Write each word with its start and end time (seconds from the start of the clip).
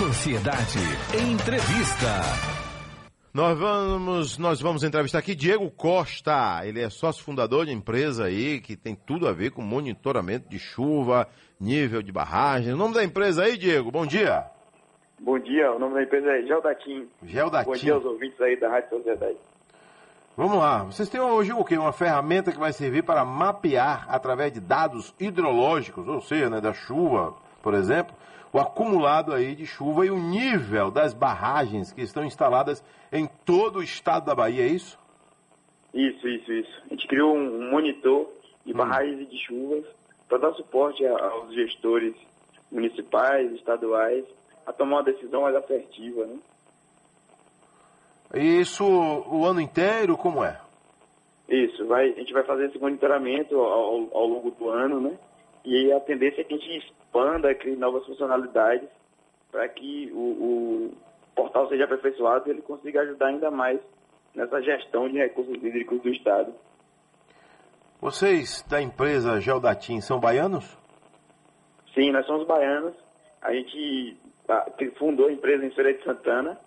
Sociedade 0.00 0.78
Entrevista. 1.12 2.08
Nós 3.34 3.58
vamos, 3.58 4.38
nós 4.38 4.58
vamos 4.58 4.82
entrevistar 4.82 5.18
aqui 5.18 5.34
Diego 5.34 5.70
Costa. 5.70 6.62
Ele 6.64 6.80
é 6.80 6.88
sócio 6.88 7.22
fundador 7.22 7.66
de 7.66 7.72
empresa 7.72 8.24
aí 8.24 8.62
que 8.62 8.78
tem 8.78 8.94
tudo 8.94 9.28
a 9.28 9.32
ver 9.34 9.50
com 9.50 9.60
monitoramento 9.60 10.48
de 10.48 10.58
chuva, 10.58 11.28
nível 11.60 12.00
de 12.00 12.10
barragem. 12.10 12.72
O 12.72 12.78
nome 12.78 12.94
da 12.94 13.04
empresa 13.04 13.44
aí, 13.44 13.58
Diego? 13.58 13.90
Bom 13.90 14.06
dia. 14.06 14.46
Bom 15.18 15.38
dia, 15.38 15.70
o 15.70 15.78
nome 15.78 15.96
da 15.96 16.02
empresa 16.02 16.30
é 16.30 16.46
Geldatim. 16.46 17.06
Geldatim. 17.22 17.70
Bom 17.70 17.76
dia 17.76 17.92
aos 17.92 18.04
ouvintes 18.06 18.40
aí 18.40 18.58
da 18.58 18.70
Rádio 18.70 18.88
Sociedade. 18.88 19.36
Vamos 20.34 20.56
lá. 20.56 20.84
Vocês 20.84 21.10
têm 21.10 21.20
hoje 21.20 21.52
o 21.52 21.62
quê? 21.62 21.76
Uma 21.76 21.92
ferramenta 21.92 22.50
que 22.50 22.58
vai 22.58 22.72
servir 22.72 23.02
para 23.02 23.22
mapear 23.22 24.06
através 24.08 24.50
de 24.50 24.60
dados 24.60 25.14
hidrológicos, 25.20 26.08
ou 26.08 26.22
seja, 26.22 26.48
né, 26.48 26.58
da 26.58 26.72
chuva, 26.72 27.34
por 27.62 27.74
exemplo, 27.74 28.16
o 28.52 28.58
acumulado 28.58 29.32
aí 29.32 29.54
de 29.54 29.66
chuva 29.66 30.04
e 30.04 30.10
o 30.10 30.18
nível 30.18 30.90
das 30.90 31.14
barragens 31.14 31.92
que 31.92 32.02
estão 32.02 32.24
instaladas 32.24 32.84
em 33.12 33.28
todo 33.44 33.78
o 33.78 33.82
estado 33.82 34.26
da 34.26 34.34
Bahia, 34.34 34.64
é 34.64 34.68
isso? 34.68 34.98
Isso, 35.94 36.26
isso, 36.28 36.52
isso. 36.52 36.82
A 36.86 36.88
gente 36.88 37.06
criou 37.06 37.34
um 37.34 37.70
monitor 37.70 38.28
de 38.64 38.72
hum. 38.72 38.76
barragens 38.76 39.20
e 39.20 39.26
de 39.26 39.38
chuvas 39.38 39.84
para 40.28 40.38
dar 40.38 40.52
suporte 40.54 41.04
aos 41.06 41.52
gestores 41.52 42.14
municipais, 42.70 43.52
estaduais, 43.52 44.24
a 44.66 44.72
tomar 44.72 44.98
uma 44.98 45.04
decisão 45.04 45.42
mais 45.42 45.56
assertiva, 45.56 46.24
né? 46.26 46.38
Isso 48.34 48.84
o 48.84 49.44
ano 49.44 49.60
inteiro, 49.60 50.16
como 50.16 50.44
é? 50.44 50.60
Isso, 51.48 51.84
vai, 51.86 52.10
a 52.10 52.14
gente 52.14 52.32
vai 52.32 52.44
fazer 52.44 52.66
esse 52.66 52.78
monitoramento 52.78 53.56
ao, 53.56 54.08
ao 54.16 54.26
longo 54.26 54.52
do 54.52 54.68
ano, 54.68 55.00
né? 55.00 55.18
E 55.64 55.92
a 55.92 56.00
tendência 56.00 56.40
é 56.40 56.44
que 56.44 56.54
a 56.54 56.56
gente 56.56 56.78
expanda, 56.78 57.54
crie 57.54 57.76
novas 57.76 58.04
funcionalidades 58.06 58.88
para 59.50 59.68
que 59.68 60.10
o, 60.12 60.18
o, 60.18 60.96
portal 61.34 61.68
seja 61.68 61.84
aperfeiçoado 61.84 62.48
e 62.48 62.50
ele 62.50 62.62
consiga 62.62 63.00
ajudar 63.02 63.26
ainda 63.26 63.50
mais 63.50 63.80
nessa 64.34 64.60
gestão 64.62 65.08
de 65.08 65.18
recursos 65.18 65.54
hídricos 65.56 66.00
do 66.02 66.08
Estado. 66.10 66.54
Vocês 68.00 68.62
da 68.68 68.80
empresa 68.80 69.40
Geodatim 69.40 70.00
são 70.00 70.18
baianos? 70.18 70.78
Sim, 71.94 72.12
nós 72.12 72.24
somos 72.26 72.46
baianos. 72.46 72.94
A 73.42 73.52
gente 73.52 74.16
fundou 74.98 75.28
a 75.28 75.32
empresa 75.32 75.64
em 75.64 75.70
Feira 75.70 75.92
de 75.92 76.02
Santana 76.04 76.58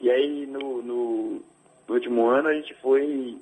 e 0.00 0.10
aí 0.10 0.46
no, 0.46 0.82
no, 0.82 1.42
no 1.86 1.94
último 1.94 2.26
ano 2.28 2.48
a 2.48 2.54
gente 2.54 2.74
foi 2.80 3.38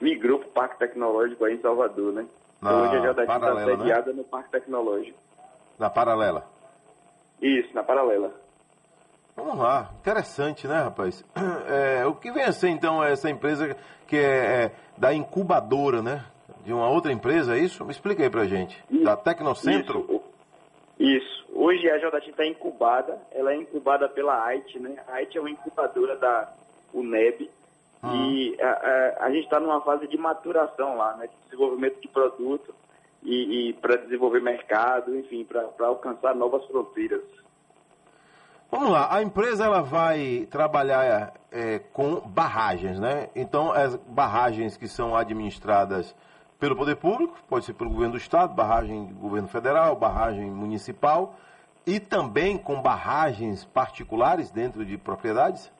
migrou 0.00 0.38
para 0.38 0.48
o 0.48 0.52
Parque 0.52 0.78
Tecnológico 0.78 1.44
aí 1.44 1.54
em 1.54 1.60
Salvador, 1.60 2.12
né? 2.12 2.26
Na 2.60 2.82
Hoje 2.82 2.96
a 2.96 3.00
Geodatim 3.00 3.32
está 3.32 3.64
sediada 3.64 4.12
né? 4.12 4.18
no 4.18 4.24
Parque 4.24 4.50
Tecnológico. 4.50 5.18
Na 5.78 5.88
paralela? 5.88 6.46
Isso, 7.40 7.74
na 7.74 7.82
paralela. 7.82 8.32
Vamos 9.34 9.58
lá, 9.58 9.90
interessante, 10.00 10.68
né, 10.68 10.82
rapaz? 10.82 11.24
É, 11.70 12.04
o 12.04 12.14
que 12.14 12.32
vem 12.32 12.44
a 12.44 12.52
ser 12.52 12.68
então 12.68 13.02
essa 13.02 13.30
empresa 13.30 13.76
que 14.06 14.16
é, 14.16 14.64
é, 14.64 14.72
da 14.98 15.14
incubadora, 15.14 16.02
né? 16.02 16.24
De 16.64 16.72
uma 16.72 16.88
outra 16.88 17.12
empresa, 17.12 17.56
é 17.56 17.60
isso? 17.60 17.84
Me 17.84 17.92
explica 17.92 18.22
aí 18.22 18.28
pra 18.28 18.44
gente. 18.44 18.82
Isso, 18.90 19.04
da 19.04 19.16
Tecnocentro? 19.16 20.04
Isso. 20.98 21.16
isso. 21.16 21.46
Hoje 21.54 21.88
a 21.88 21.98
Jodatim 21.98 22.30
está 22.30 22.44
incubada, 22.44 23.18
ela 23.30 23.52
é 23.52 23.56
incubada 23.56 24.08
pela 24.08 24.44
AIT, 24.46 24.78
né? 24.80 24.96
A 25.08 25.14
AIT 25.14 25.38
é 25.38 25.40
uma 25.40 25.50
incubadora 25.50 26.16
da 26.16 26.52
UNEB. 26.92 27.48
Hum. 28.02 28.30
E 28.32 28.60
a, 28.60 28.70
a, 28.70 29.26
a 29.26 29.30
gente 29.30 29.44
está 29.44 29.60
numa 29.60 29.80
fase 29.82 30.06
de 30.08 30.16
maturação 30.16 30.96
lá, 30.96 31.16
né? 31.16 31.26
De 31.26 31.34
desenvolvimento 31.44 32.00
de 32.00 32.08
produto 32.08 32.74
e, 33.22 33.68
e 33.68 33.72
para 33.74 33.96
desenvolver 33.96 34.40
mercado, 34.40 35.14
enfim, 35.16 35.44
para 35.44 35.86
alcançar 35.86 36.34
novas 36.34 36.64
fronteiras. 36.66 37.22
Vamos 38.70 38.90
lá, 38.90 39.12
a 39.12 39.20
empresa 39.20 39.64
ela 39.64 39.82
vai 39.82 40.46
trabalhar 40.48 41.34
é, 41.50 41.80
com 41.92 42.20
barragens, 42.20 43.00
né? 43.00 43.28
Então, 43.34 43.72
as 43.72 43.96
barragens 43.96 44.76
que 44.76 44.86
são 44.86 45.16
administradas 45.16 46.14
pelo 46.60 46.76
poder 46.76 46.94
público, 46.96 47.36
pode 47.48 47.64
ser 47.64 47.72
pelo 47.72 47.90
governo 47.90 48.12
do 48.12 48.18
estado, 48.18 48.54
barragem 48.54 49.06
do 49.06 49.14
governo 49.14 49.48
federal, 49.48 49.96
barragem 49.96 50.48
municipal, 50.50 51.34
e 51.86 51.98
também 51.98 52.56
com 52.56 52.80
barragens 52.80 53.64
particulares 53.64 54.50
dentro 54.50 54.84
de 54.84 54.96
propriedades? 54.96 55.72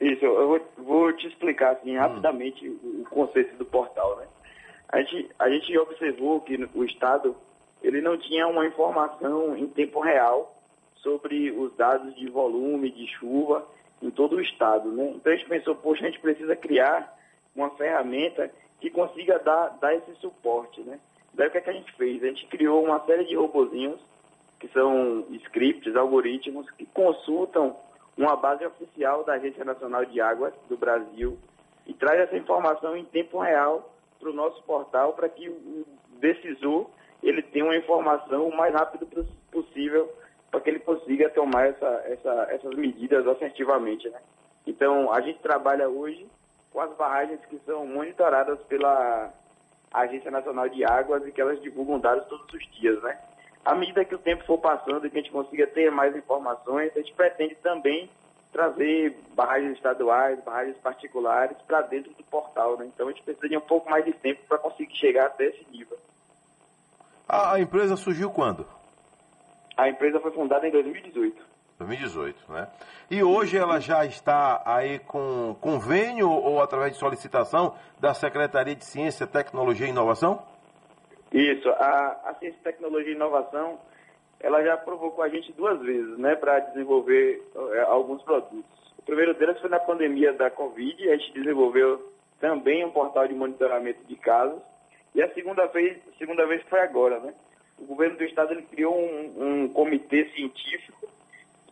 Isso, 0.00 0.24
eu 0.24 0.48
vou, 0.48 0.60
vou 0.78 1.12
te 1.12 1.26
explicar 1.26 1.72
assim, 1.72 1.96
hum. 1.96 2.00
rapidamente 2.00 2.68
o 2.68 3.04
conceito 3.10 3.56
do 3.56 3.64
portal, 3.64 4.16
né? 4.16 4.26
A 4.90 5.02
gente, 5.02 5.30
a 5.38 5.50
gente 5.50 5.76
observou 5.78 6.40
que 6.40 6.56
o 6.74 6.84
Estado 6.84 7.36
ele 7.82 8.00
não 8.00 8.16
tinha 8.18 8.46
uma 8.46 8.66
informação 8.66 9.56
em 9.56 9.66
tempo 9.66 10.00
real 10.00 10.54
sobre 10.96 11.50
os 11.50 11.74
dados 11.76 12.14
de 12.16 12.28
volume, 12.28 12.90
de 12.90 13.06
chuva 13.06 13.66
em 14.02 14.10
todo 14.10 14.36
o 14.36 14.40
Estado. 14.40 14.90
Né? 14.90 15.12
Então 15.14 15.32
a 15.32 15.36
gente 15.36 15.48
pensou, 15.48 15.74
poxa, 15.76 16.04
a 16.04 16.10
gente 16.10 16.20
precisa 16.20 16.56
criar 16.56 17.16
uma 17.54 17.70
ferramenta 17.70 18.50
que 18.80 18.90
consiga 18.90 19.38
dar, 19.38 19.76
dar 19.80 19.94
esse 19.94 20.14
suporte. 20.16 20.80
Né? 20.80 20.98
Daí 21.34 21.48
o 21.48 21.50
que, 21.50 21.58
é 21.58 21.60
que 21.60 21.70
a 21.70 21.74
gente 21.74 21.92
fez? 21.92 22.22
A 22.22 22.26
gente 22.26 22.46
criou 22.46 22.84
uma 22.84 23.04
série 23.04 23.24
de 23.24 23.36
robozinhos, 23.36 24.00
que 24.58 24.68
são 24.68 25.24
scripts, 25.30 25.94
algoritmos, 25.94 26.68
que 26.72 26.86
consultam 26.86 27.76
uma 28.18 28.36
base 28.36 28.66
oficial 28.66 29.22
da 29.22 29.34
Agência 29.34 29.64
Nacional 29.64 30.04
de 30.04 30.20
Águas 30.20 30.52
do 30.68 30.76
Brasil 30.76 31.38
e 31.86 31.94
traz 31.94 32.20
essa 32.20 32.36
informação 32.36 32.96
em 32.96 33.04
tempo 33.04 33.38
real 33.38 33.90
para 34.18 34.30
o 34.30 34.34
nosso 34.34 34.62
portal 34.64 35.12
para 35.12 35.28
que 35.28 35.48
o 35.48 35.86
decisor 36.18 36.90
ele 37.22 37.42
tenha 37.42 37.64
uma 37.64 37.76
informação 37.76 38.48
o 38.48 38.56
mais 38.56 38.74
rápido 38.74 39.06
possível 39.50 40.12
para 40.50 40.60
que 40.60 40.70
ele 40.70 40.80
consiga 40.80 41.30
tomar 41.30 41.68
essa, 41.68 41.86
essa, 42.06 42.48
essas 42.50 42.74
medidas 42.74 43.26
assertivamente. 43.26 44.08
Né? 44.08 44.20
Então, 44.66 45.12
a 45.12 45.20
gente 45.20 45.38
trabalha 45.40 45.88
hoje 45.88 46.26
com 46.72 46.80
as 46.80 46.94
barragens 46.96 47.40
que 47.46 47.58
são 47.66 47.86
monitoradas 47.86 48.58
pela 48.62 49.32
Agência 49.92 50.30
Nacional 50.30 50.68
de 50.68 50.84
Águas 50.84 51.26
e 51.26 51.32
que 51.32 51.40
elas 51.40 51.60
divulgam 51.60 51.98
dados 51.98 52.26
todos 52.28 52.52
os 52.52 52.70
dias. 52.78 53.00
Né? 53.02 53.18
À 53.68 53.74
medida 53.74 54.02
que 54.02 54.14
o 54.14 54.18
tempo 54.18 54.42
for 54.46 54.56
passando 54.56 55.06
e 55.06 55.10
que 55.10 55.18
a 55.18 55.20
gente 55.20 55.30
consiga 55.30 55.66
ter 55.66 55.90
mais 55.90 56.16
informações, 56.16 56.90
a 56.96 57.00
gente 57.00 57.12
pretende 57.12 57.54
também 57.56 58.08
trazer 58.50 59.14
barragens 59.34 59.76
estaduais, 59.76 60.42
barragens 60.42 60.78
particulares 60.78 61.54
para 61.66 61.82
dentro 61.82 62.10
do 62.14 62.24
portal. 62.24 62.78
Né? 62.78 62.86
Então 62.86 63.06
a 63.06 63.10
gente 63.10 63.22
precisa 63.22 63.46
de 63.46 63.58
um 63.58 63.60
pouco 63.60 63.90
mais 63.90 64.06
de 64.06 64.14
tempo 64.14 64.40
para 64.48 64.56
conseguir 64.56 64.96
chegar 64.96 65.26
até 65.26 65.48
esse 65.48 65.66
nível. 65.70 65.98
A, 67.28 67.60
empresa 67.60 67.94
surgiu 67.94 68.30
quando? 68.30 68.66
A 69.76 69.86
empresa 69.86 70.18
foi 70.18 70.30
fundada 70.30 70.66
em 70.66 70.70
2018. 70.70 71.36
2018, 71.78 72.50
né? 72.50 72.68
E 73.10 73.22
hoje 73.22 73.58
ela 73.58 73.78
já 73.80 74.02
está 74.06 74.62
aí 74.64 74.98
com 74.98 75.54
convênio 75.60 76.30
ou 76.30 76.62
através 76.62 76.94
de 76.94 76.98
solicitação 76.98 77.74
da 78.00 78.14
Secretaria 78.14 78.74
de 78.74 78.86
Ciência, 78.86 79.26
Tecnologia 79.26 79.86
e 79.86 79.90
Inovação? 79.90 80.42
Isso, 81.32 81.68
a, 81.70 82.20
a 82.24 82.34
Ciência, 82.38 82.58
Tecnologia 82.62 83.12
e 83.12 83.14
Inovação 83.14 83.78
ela 84.40 84.62
já 84.62 84.76
provocou 84.76 85.24
a 85.24 85.28
gente 85.28 85.52
duas 85.52 85.80
vezes, 85.80 86.16
né, 86.18 86.36
para 86.36 86.60
desenvolver 86.60 87.42
é, 87.72 87.80
alguns 87.80 88.22
produtos. 88.22 88.64
O 88.98 89.02
primeiro 89.02 89.34
deles 89.34 89.60
foi 89.60 89.68
na 89.68 89.80
pandemia 89.80 90.32
da 90.32 90.50
Covid, 90.50 91.08
a 91.08 91.16
gente 91.16 91.32
desenvolveu 91.32 92.12
também 92.38 92.84
um 92.84 92.90
portal 92.90 93.26
de 93.26 93.34
monitoramento 93.34 94.04
de 94.04 94.16
casos. 94.16 94.60
E 95.14 95.22
a 95.22 95.32
segunda 95.34 95.66
vez, 95.66 95.98
segunda 96.18 96.46
vez 96.46 96.62
foi 96.64 96.80
agora, 96.80 97.18
né? 97.18 97.34
O 97.78 97.86
governo 97.86 98.16
do 98.16 98.24
estado 98.24 98.52
ele 98.52 98.62
criou 98.62 98.96
um, 98.96 99.64
um 99.64 99.68
comitê 99.68 100.28
científico 100.30 101.08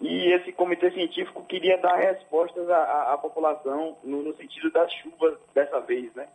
e 0.01 0.33
esse 0.33 0.53
comitê 0.53 0.91
científico 0.91 1.45
queria 1.45 1.79
dar 1.79 1.97
respostas 1.97 2.69
à, 2.69 3.13
à, 3.13 3.19
população 3.19 3.97
no, 4.05 4.23
no, 4.23 4.35
sentido 4.37 4.71
das 4.71 4.93
chuvas 4.95 5.39
dessa 5.55 5.81
vez, 5.81 6.13
né? 6.15 6.29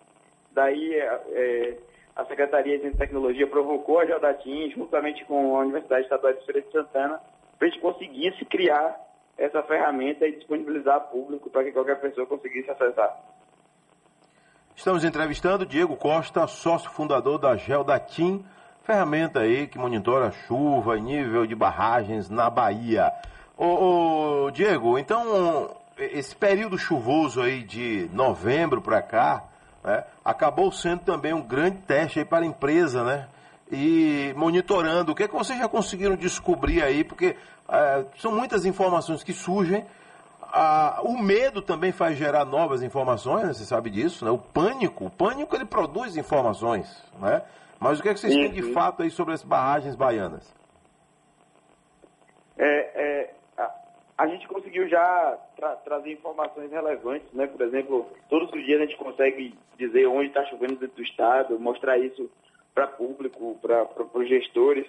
Daí 0.52 0.96
é, 0.96 1.22
é 1.30 1.78
a 2.16 2.26
Secretaria 2.26 2.78
de 2.80 2.92
Tecnologia 2.92 3.48
provocou 3.48 4.00
a 4.00 4.06
Geodatim, 4.06 4.70
juntamente 4.72 5.24
com 5.26 5.56
a 5.56 5.60
Universidade 5.62 6.04
Estadual 6.04 6.34
de 6.34 6.46
Feira 6.46 6.62
de 6.62 6.72
Santana, 6.72 7.22
para 7.58 7.68
a 7.68 7.72
gente 7.72 7.82
conseguisse 7.82 8.44
criar 8.46 8.96
essa 9.38 9.64
ferramenta 9.64 10.28
e 10.28 10.36
disponibilizar 10.36 10.96
ao 10.96 11.02
público 11.02 11.50
para 11.50 11.64
que 11.64 11.72
qualquer 11.72 12.00
pessoa 12.00 12.28
conseguisse 12.28 12.70
acessar. 12.70 13.18
Estamos 14.76 15.04
entrevistando 15.04 15.66
Diego 15.66 15.96
Costa, 15.96 16.48
sócio 16.48 16.90
fundador 16.92 17.38
da 17.38 17.56
Geodatim, 17.56 18.44
ferramenta 18.84 19.42
aí 19.42 19.68
que 19.68 19.78
monitora 19.78 20.32
chuva 20.32 20.98
e 20.98 21.02
nível 21.02 21.46
de 21.46 21.56
barragens 21.56 22.30
na 22.30 22.50
Bahia. 22.50 23.12
Ô, 23.58 24.46
ô 24.46 24.52
Diego, 24.52 24.98
então 24.98 25.70
esse 25.98 26.36
período 26.36 26.78
chuvoso 26.78 27.42
aí 27.42 27.64
de 27.64 28.10
novembro 28.12 28.82
para 28.82 29.02
cá, 29.02 29.44
né, 29.84 30.04
acabou 30.24 30.72
sendo 30.72 31.02
também 31.02 31.34
um 31.34 31.42
grande 31.42 31.78
teste 31.80 32.20
aí 32.20 32.26
para 32.26 32.44
a 32.44 32.48
empresa, 32.48 33.04
né? 33.04 33.28
E 33.72 34.34
monitorando, 34.36 35.12
o 35.12 35.16
que 35.16 35.24
é 35.24 35.28
que 35.28 35.34
vocês 35.34 35.58
já 35.58 35.68
conseguiram 35.68 36.16
descobrir 36.16 36.84
aí? 36.84 37.04
Porque 37.04 37.38
é, 37.70 38.06
são 38.18 38.32
muitas 38.32 38.66
informações 38.66 39.24
que 39.24 39.32
surgem. 39.32 39.86
O 41.04 41.18
medo 41.18 41.62
também 41.62 41.94
faz 41.94 42.18
gerar 42.18 42.44
novas 42.44 42.84
informações, 42.84 43.44
né? 43.48 43.54
você 43.54 43.64
sabe 43.64 43.90
disso, 43.90 44.26
né? 44.26 44.32
O 44.32 44.38
pânico, 44.38 45.06
o 45.06 45.10
pânico 45.10 45.56
ele 45.56 45.64
produz 45.64 46.18
informações, 46.18 47.02
né? 47.20 47.42
Mas 47.80 48.00
o 48.00 48.04
que, 48.04 48.10
é 48.10 48.14
que 48.14 48.20
vocês 48.20 48.34
têm 48.34 48.52
de 48.52 48.74
fato 48.74 49.02
aí 49.02 49.10
sobre 49.10 49.34
as 49.34 49.42
barragens 49.42 49.96
baianas? 49.96 50.54
É, 52.58 52.68
é, 52.68 53.34
a, 54.22 54.48
conseguiu 54.48 54.88
já 54.88 55.38
tra 55.56 55.76
trazer 55.78 56.12
informações 56.12 56.72
relevantes, 56.72 57.28
né? 57.34 57.48
Por 57.48 57.62
exemplo, 57.62 58.08
todos 58.30 58.52
os 58.54 58.64
dias 58.64 58.80
a 58.80 58.86
gente 58.86 58.98
consegue 58.98 59.58
dizer 59.78 60.06
onde 60.06 60.28
está 60.28 60.46
chovendo 60.46 60.76
dentro 60.76 60.98
do 60.98 61.04
estado, 61.04 61.60
mostrar 61.60 61.98
isso 61.98 62.30
para 62.74 62.86
público, 62.88 63.58
para 63.60 63.88
os 64.14 64.30
gestores. 64.30 64.86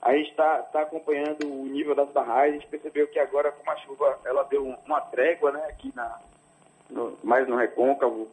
A 0.00 0.16
gente 0.16 0.30
está 0.30 0.58
tá 0.58 0.82
acompanhando 0.82 1.46
o 1.46 1.66
nível 1.66 1.96
das 1.96 2.08
barragens, 2.10 2.58
a 2.58 2.58
gente 2.60 2.70
percebeu 2.70 3.08
que 3.08 3.18
agora 3.18 3.50
com 3.50 3.68
a 3.68 3.76
chuva 3.78 4.20
ela 4.24 4.44
deu 4.44 4.64
uma 4.86 5.00
trégua, 5.00 5.50
né? 5.50 5.64
Aqui 5.68 5.92
na, 5.94 6.20
no, 6.88 7.18
mais 7.24 7.48
no 7.48 7.56
recôncavo, 7.56 8.28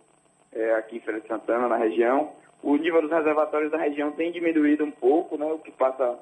é, 0.52 0.76
aqui 0.76 0.98
em 0.98 1.00
Feira 1.00 1.20
de 1.20 1.28
Santana, 1.28 1.68
na 1.68 1.78
região. 1.78 2.32
O 2.62 2.76
nível 2.76 3.02
dos 3.02 3.12
reservatórios 3.12 3.72
da 3.72 3.78
região 3.78 4.12
tem 4.12 4.32
diminuído 4.32 4.84
um 4.84 4.92
pouco, 4.92 5.36
né? 5.36 5.46
O 5.46 5.58
que 5.58 5.72
passa 5.72 6.20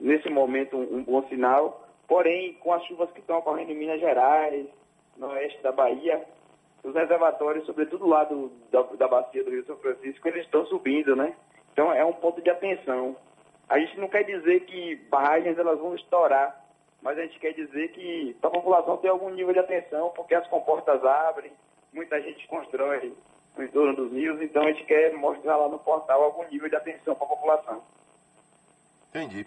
nesse 0.00 0.30
momento 0.30 0.76
um, 0.76 0.98
um 0.98 1.02
bom 1.04 1.22
sinal 1.28 1.87
Porém, 2.08 2.54
com 2.54 2.72
as 2.72 2.82
chuvas 2.86 3.10
que 3.12 3.20
estão 3.20 3.38
ocorrendo 3.38 3.70
em 3.70 3.76
Minas 3.76 4.00
Gerais, 4.00 4.66
no 5.18 5.28
oeste 5.28 5.62
da 5.62 5.70
Bahia, 5.70 6.24
os 6.82 6.94
reservatórios, 6.94 7.66
sobretudo 7.66 8.06
lá 8.06 8.24
do, 8.24 8.50
da, 8.72 8.82
da 8.82 9.06
bacia 9.06 9.44
do 9.44 9.50
Rio 9.50 9.66
São 9.66 9.76
Francisco, 9.76 10.26
eles 10.26 10.44
estão 10.44 10.64
subindo, 10.66 11.14
né? 11.14 11.34
Então 11.72 11.92
é 11.92 12.04
um 12.04 12.14
ponto 12.14 12.40
de 12.40 12.48
atenção. 12.48 13.14
A 13.68 13.78
gente 13.78 13.98
não 14.00 14.08
quer 14.08 14.24
dizer 14.24 14.60
que 14.60 14.96
barragens 15.10 15.58
elas 15.58 15.78
vão 15.78 15.94
estourar, 15.94 16.64
mas 17.02 17.18
a 17.18 17.22
gente 17.22 17.38
quer 17.38 17.52
dizer 17.52 17.88
que 17.88 18.34
a 18.42 18.48
população 18.48 18.96
tem 18.96 19.10
algum 19.10 19.28
nível 19.30 19.52
de 19.52 19.58
atenção, 19.58 20.10
porque 20.16 20.34
as 20.34 20.46
comportas 20.48 21.04
abrem, 21.04 21.52
muita 21.92 22.20
gente 22.22 22.48
constrói 22.48 23.12
no 23.56 23.64
entorno 23.64 23.94
dos 23.94 24.12
rios, 24.12 24.40
então 24.40 24.62
a 24.62 24.72
gente 24.72 24.84
quer 24.84 25.12
mostrar 25.12 25.56
lá 25.56 25.68
no 25.68 25.78
portal 25.78 26.22
algum 26.22 26.48
nível 26.48 26.68
de 26.68 26.76
atenção 26.76 27.14
para 27.14 27.26
a 27.26 27.28
população. 27.28 27.82
Entendi. 29.10 29.46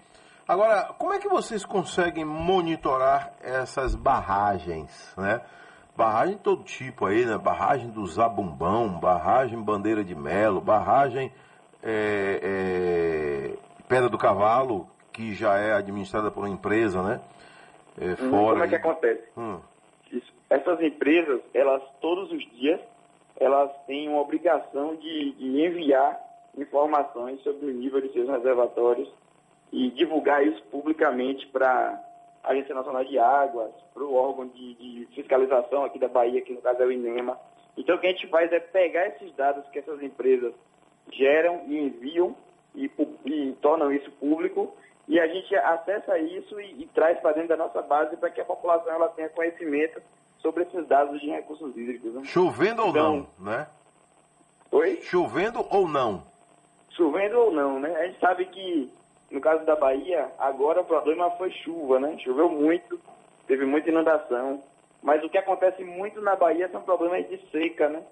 Agora, 0.51 0.93
como 0.97 1.13
é 1.13 1.17
que 1.17 1.29
vocês 1.29 1.63
conseguem 1.63 2.25
monitorar 2.25 3.33
essas 3.41 3.95
barragens, 3.95 5.15
né? 5.17 5.39
Barragem 5.95 6.35
de 6.35 6.41
todo 6.41 6.61
tipo 6.65 7.05
aí, 7.05 7.25
né? 7.25 7.37
Barragem 7.37 7.89
do 7.89 8.05
Zabumbão, 8.05 8.99
barragem 8.99 9.57
Bandeira 9.63 10.03
de 10.03 10.13
Melo, 10.13 10.59
barragem 10.59 11.31
é, 11.81 12.41
é, 12.43 13.57
Pedra 13.87 14.09
do 14.09 14.17
Cavalo, 14.17 14.87
que 15.13 15.33
já 15.33 15.57
é 15.57 15.71
administrada 15.71 16.29
por 16.29 16.41
uma 16.41 16.53
empresa, 16.53 17.01
né? 17.01 17.21
É, 17.97 18.21
hum, 18.21 18.29
fora 18.29 18.51
como 18.51 18.63
é 18.65 18.67
que 18.67 18.75
acontece? 18.75 19.23
Hum. 19.37 19.57
Essas 20.49 20.81
empresas, 20.81 21.39
elas 21.53 21.81
todos 22.01 22.29
os 22.29 22.45
dias, 22.57 22.81
elas 23.39 23.71
têm 23.87 24.09
uma 24.09 24.19
obrigação 24.19 24.97
de, 24.97 25.31
de 25.31 25.65
enviar 25.65 26.19
informações 26.57 27.41
sobre 27.41 27.67
o 27.67 27.73
nível 27.73 28.01
de 28.01 28.11
seus 28.11 28.27
reservatórios 28.27 29.07
e 29.71 29.89
divulgar 29.91 30.45
isso 30.45 30.61
publicamente 30.63 31.47
para 31.47 32.01
a 32.43 32.51
Agência 32.51 32.75
Nacional 32.75 33.03
de 33.05 33.17
Águas, 33.17 33.71
para 33.93 34.03
o 34.03 34.13
órgão 34.13 34.47
de, 34.47 34.73
de, 34.75 35.07
fiscalização 35.13 35.85
aqui 35.85 35.99
da 35.99 36.07
Bahia, 36.07 36.41
que 36.41 36.53
no 36.53 36.61
caso 36.61 36.81
é 36.81 36.85
o 36.85 36.91
INEMA. 36.91 37.37
Então 37.77 37.95
o 37.95 37.99
que 37.99 38.07
a 38.07 38.11
gente 38.11 38.27
faz 38.27 38.51
é 38.51 38.59
pegar 38.59 39.07
esses 39.07 39.33
dados 39.35 39.67
que 39.69 39.79
essas 39.79 40.01
empresas 40.01 40.53
geram 41.11 41.61
e 41.67 41.77
enviam 41.77 42.35
e, 42.75 42.89
e 43.25 43.53
tornam 43.61 43.91
isso 43.91 44.11
público 44.11 44.73
e 45.07 45.19
a 45.19 45.27
gente 45.27 45.55
acessa 45.55 46.17
isso 46.19 46.59
e, 46.59 46.83
e 46.83 46.87
traz 46.93 47.19
para 47.19 47.33
dentro 47.33 47.49
da 47.49 47.57
nossa 47.57 47.81
base 47.81 48.15
para 48.17 48.29
que 48.29 48.41
a 48.41 48.45
população 48.45 48.93
ela 48.93 49.09
tenha 49.09 49.29
conhecimento 49.29 50.01
sobre 50.39 50.63
esses 50.63 50.87
dados 50.87 51.19
de 51.19 51.29
recursos 51.29 51.75
hídricos. 51.75 52.13
Né? 52.13 52.23
Chovendo 52.25 52.87
então, 52.87 52.87
ou 52.87 53.27
não, 53.39 53.51
né? 53.51 53.67
Oi? 54.71 55.01
Chovendo 55.01 55.65
ou 55.69 55.87
não? 55.87 56.23
Chovendo 56.91 57.39
ou 57.39 57.51
não, 57.51 57.79
né? 57.79 57.95
A 57.95 58.07
gente 58.07 58.19
sabe 58.19 58.45
que 58.45 58.91
no 59.31 59.39
caso 59.39 59.65
da 59.65 59.75
Bahia, 59.75 60.29
agora 60.37 60.81
o 60.81 60.85
problema 60.85 61.31
foi 61.31 61.49
chuva, 61.51 61.99
né? 61.99 62.17
Choveu 62.19 62.49
muito, 62.49 62.99
teve 63.47 63.65
muita 63.65 63.89
inundação. 63.89 64.61
Mas 65.01 65.23
o 65.23 65.29
que 65.29 65.37
acontece 65.37 65.83
muito 65.83 66.21
na 66.21 66.35
Bahia 66.35 66.69
são 66.69 66.81
problemas 66.81 67.27
de 67.29 67.37
seca, 67.49 67.87
né? 67.89 68.03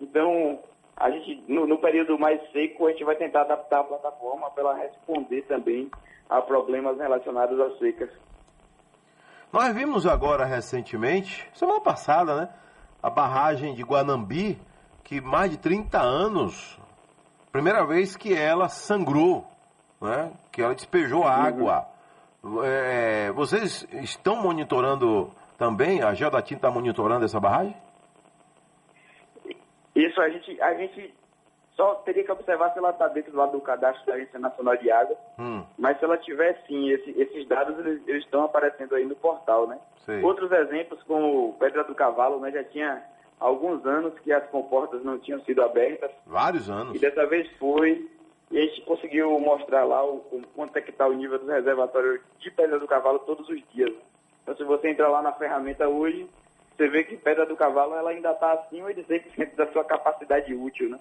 Então, 0.00 0.58
a 0.96 1.10
gente, 1.10 1.44
no, 1.48 1.66
no 1.66 1.78
período 1.78 2.18
mais 2.18 2.40
seco, 2.50 2.86
a 2.86 2.90
gente 2.90 3.04
vai 3.04 3.14
tentar 3.14 3.42
adaptar 3.42 3.80
a 3.80 3.84
plataforma 3.84 4.50
para 4.50 4.62
ela 4.64 4.74
responder 4.74 5.42
também 5.42 5.88
a 6.28 6.42
problemas 6.42 6.98
relacionados 6.98 7.58
às 7.60 7.78
secas. 7.78 8.10
Nós 9.52 9.72
vimos 9.72 10.04
agora 10.04 10.44
recentemente, 10.44 11.48
semana 11.54 11.80
passada, 11.80 12.34
né? 12.34 12.48
A 13.00 13.08
barragem 13.08 13.74
de 13.74 13.82
Guanambi, 13.84 14.58
que 15.04 15.20
mais 15.20 15.52
de 15.52 15.58
30 15.58 16.00
anos, 16.00 16.80
primeira 17.52 17.86
vez 17.86 18.16
que 18.16 18.34
ela 18.34 18.68
sangrou 18.68 19.46
né? 20.04 20.32
que 20.52 20.62
ela 20.62 20.74
despejou 20.74 21.24
água. 21.24 21.86
Uhum. 22.42 22.62
É, 22.62 23.32
vocês 23.32 23.88
estão 23.92 24.36
monitorando 24.36 25.30
também, 25.56 26.02
a 26.02 26.12
Geodatim 26.12 26.54
está 26.54 26.70
monitorando 26.70 27.24
essa 27.24 27.40
barragem? 27.40 27.74
Isso, 29.94 30.20
a 30.20 30.28
gente, 30.28 30.60
a 30.60 30.74
gente 30.74 31.14
só 31.74 31.94
teria 31.96 32.24
que 32.24 32.32
observar 32.32 32.72
se 32.72 32.78
ela 32.78 32.90
está 32.90 33.08
dentro 33.08 33.32
do 33.32 33.38
lado 33.38 33.52
do 33.52 33.60
cadastro 33.60 34.04
da 34.06 34.14
Agência 34.14 34.38
Nacional 34.38 34.76
de 34.76 34.90
Água, 34.90 35.16
hum. 35.38 35.64
mas 35.78 35.98
se 35.98 36.04
ela 36.04 36.18
tiver 36.18 36.62
sim, 36.66 36.90
esse, 36.90 37.10
esses 37.18 37.48
dados 37.48 37.78
eles, 37.78 38.02
eles, 38.06 38.24
estão 38.24 38.44
aparecendo 38.44 38.94
aí 38.94 39.04
no 39.04 39.16
portal, 39.16 39.66
né? 39.66 39.78
Sei. 40.04 40.22
Outros 40.22 40.52
exemplos, 40.52 41.02
como 41.04 41.54
Pedra 41.58 41.82
do 41.84 41.94
Cavalo, 41.94 42.40
né, 42.40 42.50
já 42.50 42.62
tinha 42.64 43.02
alguns 43.40 43.84
anos 43.86 44.18
que 44.20 44.32
as 44.32 44.46
comportas 44.50 45.02
não 45.02 45.18
tinham 45.18 45.40
sido 45.44 45.62
abertas. 45.62 46.10
Vários 46.26 46.68
anos. 46.68 46.94
E 46.94 46.98
dessa 46.98 47.26
vez 47.26 47.50
foi, 47.58 48.08
e 48.50 48.58
a 48.58 48.62
gente 48.62 48.82
conseguiu 48.82 49.38
mostrar 49.40 49.84
lá 49.84 50.04
o, 50.04 50.16
o 50.16 50.42
quanto 50.54 50.76
é 50.76 50.80
que 50.80 50.90
está 50.90 51.06
o 51.06 51.12
nível 51.12 51.38
do 51.38 51.46
reservatório 51.46 52.20
de 52.38 52.50
Pedra 52.50 52.78
do 52.78 52.86
Cavalo 52.86 53.18
todos 53.20 53.48
os 53.48 53.62
dias. 53.72 53.92
Então, 54.42 54.56
se 54.56 54.64
você 54.64 54.90
entrar 54.90 55.08
lá 55.08 55.22
na 55.22 55.32
ferramenta 55.32 55.88
hoje, 55.88 56.28
você 56.76 56.88
vê 56.88 57.04
que 57.04 57.16
Pedra 57.16 57.46
do 57.46 57.56
Cavalo 57.56 57.94
ela 57.94 58.10
ainda 58.10 58.32
está 58.32 58.52
acima 58.52 58.92
de 58.92 59.02
100% 59.04 59.54
da 59.54 59.66
sua 59.72 59.84
capacidade 59.84 60.54
útil, 60.54 60.90
né? 60.90 61.00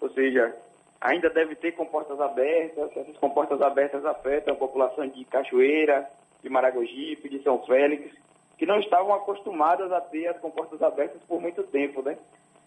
Ou 0.00 0.08
seja, 0.10 0.56
ainda 1.00 1.28
deve 1.28 1.54
ter 1.54 1.72
comportas 1.72 2.20
abertas, 2.20 2.96
essas 2.96 3.16
comportas 3.18 3.60
abertas 3.60 4.04
afetam 4.04 4.54
a 4.54 4.56
população 4.56 5.06
de 5.06 5.24
Cachoeira, 5.24 6.08
de 6.42 6.48
Maragogipe, 6.48 7.28
de 7.28 7.42
São 7.42 7.58
Félix, 7.64 8.12
que 8.56 8.66
não 8.66 8.80
estavam 8.80 9.12
acostumadas 9.14 9.92
a 9.92 10.00
ter 10.00 10.28
as 10.28 10.38
comportas 10.38 10.80
abertas 10.82 11.20
por 11.28 11.40
muito 11.40 11.62
tempo, 11.64 12.02
né? 12.02 12.16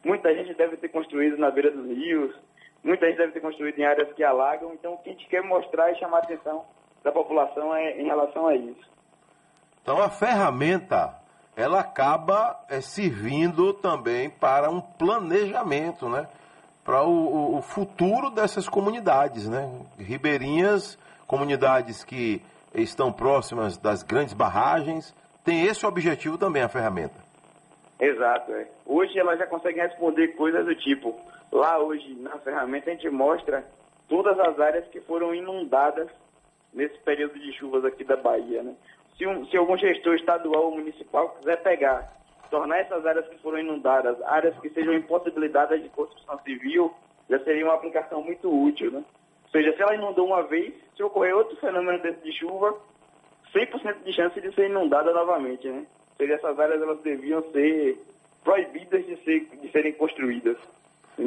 Muita 0.04 0.34
gente 0.34 0.54
deve 0.54 0.78
ter 0.78 0.90
construído 0.90 1.38
na 1.38 1.52
beira 1.52 1.72
dos 1.72 1.86
rios, 1.86 2.36
Muita 2.84 3.08
gente 3.08 3.18
deve 3.18 3.34
ter 3.34 3.42
construído 3.42 3.78
em 3.78 3.86
áreas 3.86 4.12
que 4.14 4.24
alagam, 4.24 4.74
então 4.74 4.94
o 4.94 4.98
que 4.98 5.10
a 5.10 5.14
gente 5.14 5.28
quer 5.28 5.44
mostrar 5.44 5.92
e 5.92 6.00
chamar 6.00 6.18
a 6.18 6.22
atenção 6.22 6.66
da 7.04 7.12
população 7.12 7.76
é 7.76 8.00
em 8.00 8.06
relação 8.06 8.48
a 8.48 8.56
isso. 8.56 8.90
Então 9.82 10.02
a 10.02 10.10
ferramenta 10.10 11.16
ela 11.56 11.80
acaba 11.80 12.60
é, 12.70 12.82
servindo 12.82 13.74
também 13.74 14.30
para 14.30 14.70
um 14.70 14.82
planejamento, 14.82 16.10
né? 16.10 16.28
Para 16.84 17.04
o, 17.04 17.58
o, 17.58 17.62
futuro 17.62 18.32
dessas 18.32 18.68
comunidades, 18.68 19.48
né? 19.48 19.70
Ribeirinhas, 20.00 20.98
comunidades 21.28 22.04
que 22.04 22.42
estão 22.74 23.12
próximas 23.12 23.78
das 23.78 24.02
grandes 24.02 24.34
barragens, 24.34 25.14
tem 25.44 25.66
esse 25.66 25.86
objetivo 25.86 26.38
também 26.38 26.64
a 26.64 26.70
ferramenta. 26.70 27.20
Exato. 28.00 28.52
É. 28.54 28.68
Hoje 28.86 29.20
ela 29.20 29.36
já 29.38 29.46
consegue 29.46 29.80
responder 29.80 30.30
coisas 30.30 30.66
do 30.66 30.76
tipo, 30.76 31.16
Lá 31.52 31.80
hoje, 31.80 32.16
na 32.16 32.38
ferramenta, 32.40 32.90
a 32.90 32.94
gente 32.94 33.10
mostra 33.10 33.66
todas 34.08 34.40
as 34.40 34.60
áreas 34.60 34.88
que 34.88 35.02
foram 35.02 35.36
inundadas 35.36 36.08
nesse 36.74 36.98
período 37.00 37.38
de 37.38 37.52
chuvas 37.54 37.84
aqui 37.84 38.04
da 38.04 38.16
Bahia. 38.16 38.64
Né? 38.64 38.76
Se, 39.18 39.28
um, 39.28 39.46
se 39.46 39.58
algum 39.58 39.78
gestor 39.78 40.16
estadual 40.16 40.66
ou 40.66 40.72
municipal 40.72 41.30
quiser 41.32 41.62
pegar, 41.62 42.12
tornar 42.50 42.80
essas 42.80 43.06
áreas 43.06 43.28
que 43.28 43.38
foram 43.40 43.60
inundadas, 43.60 44.22
áreas 44.24 44.58
que 44.60 44.70
sejam 44.70 44.94
impossibilitadas 44.94 45.82
de 45.82 45.90
construção 45.90 46.40
civil, 46.40 46.94
já 47.30 47.40
seria 47.40 47.66
uma 47.66 47.76
aplicação 47.76 48.24
muito 48.24 48.50
útil. 48.50 48.92
Né? 48.92 49.04
Ou 49.46 49.50
seja, 49.52 49.76
se 49.76 49.82
ela 49.82 49.96
inundou 49.96 50.28
uma 50.28 50.44
vez, 50.44 50.74
se 50.96 51.04
ocorrer 51.04 51.36
outro 51.36 51.58
fenômeno 51.58 52.00
desse 52.00 52.22
de 52.22 52.32
chuva, 52.32 52.78
100% 53.54 54.04
de 54.04 54.14
chance 54.14 54.40
de 54.40 54.54
ser 54.54 54.70
inundada 54.70 55.14
novamente. 55.14 55.68
Né? 55.68 55.86
Ou 56.12 56.16
seja, 56.18 56.36
essas 56.36 56.58
áreas 56.58 56.82
elas 56.82 57.02
deviam 57.02 57.44
ser 57.52 57.98
proibidas 58.44 59.06
de, 59.06 59.18
ser, 59.24 59.46
de 59.46 59.70
serem 59.72 59.94
construídas. 59.94 60.58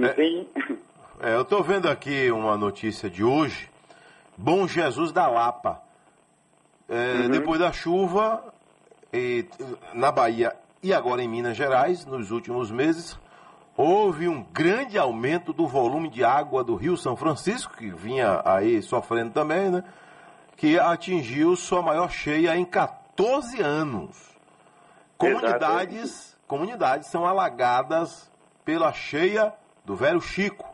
É, 0.02 1.30
é, 1.30 1.34
eu 1.34 1.42
estou 1.42 1.62
vendo 1.62 1.88
aqui 1.88 2.30
uma 2.30 2.56
notícia 2.56 3.08
de 3.08 3.22
hoje. 3.22 3.70
Bom 4.36 4.66
Jesus 4.66 5.12
da 5.12 5.28
Lapa. 5.28 5.80
É, 6.88 7.22
uhum. 7.22 7.30
Depois 7.30 7.60
da 7.60 7.72
chuva, 7.72 8.42
e, 9.12 9.46
na 9.92 10.10
Bahia 10.10 10.54
e 10.82 10.92
agora 10.92 11.22
em 11.22 11.28
Minas 11.28 11.56
Gerais, 11.56 12.04
nos 12.04 12.30
últimos 12.32 12.70
meses, 12.70 13.16
houve 13.76 14.28
um 14.28 14.42
grande 14.42 14.98
aumento 14.98 15.52
do 15.52 15.66
volume 15.66 16.10
de 16.10 16.24
água 16.24 16.64
do 16.64 16.74
Rio 16.74 16.96
São 16.96 17.16
Francisco, 17.16 17.76
que 17.76 17.90
vinha 17.90 18.42
aí 18.44 18.82
sofrendo 18.82 19.30
também, 19.30 19.70
né? 19.70 19.84
Que 20.56 20.78
atingiu 20.78 21.54
sua 21.56 21.80
maior 21.80 22.10
cheia 22.10 22.56
em 22.56 22.64
14 22.64 23.62
anos. 23.62 24.16
Comunidades, 25.16 26.36
comunidades 26.46 27.08
são 27.08 27.24
alagadas 27.24 28.30
pela 28.64 28.92
cheia 28.92 29.54
do 29.84 29.94
velho 29.94 30.20
Chico. 30.20 30.72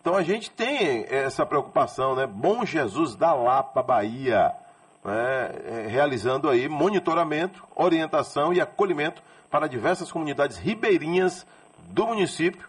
Então 0.00 0.16
a 0.16 0.22
gente 0.22 0.50
tem 0.50 1.06
essa 1.08 1.46
preocupação, 1.46 2.14
né? 2.14 2.26
Bom 2.26 2.64
Jesus 2.64 3.14
da 3.14 3.32
Lapa, 3.32 3.82
Bahia. 3.82 4.52
né, 5.04 5.86
realizando 5.88 6.48
aí 6.48 6.68
monitoramento, 6.68 7.64
orientação 7.74 8.52
e 8.52 8.60
acolhimento 8.60 9.22
para 9.50 9.66
diversas 9.66 10.10
comunidades 10.10 10.56
ribeirinhas 10.56 11.46
do 11.88 12.06
município 12.06 12.68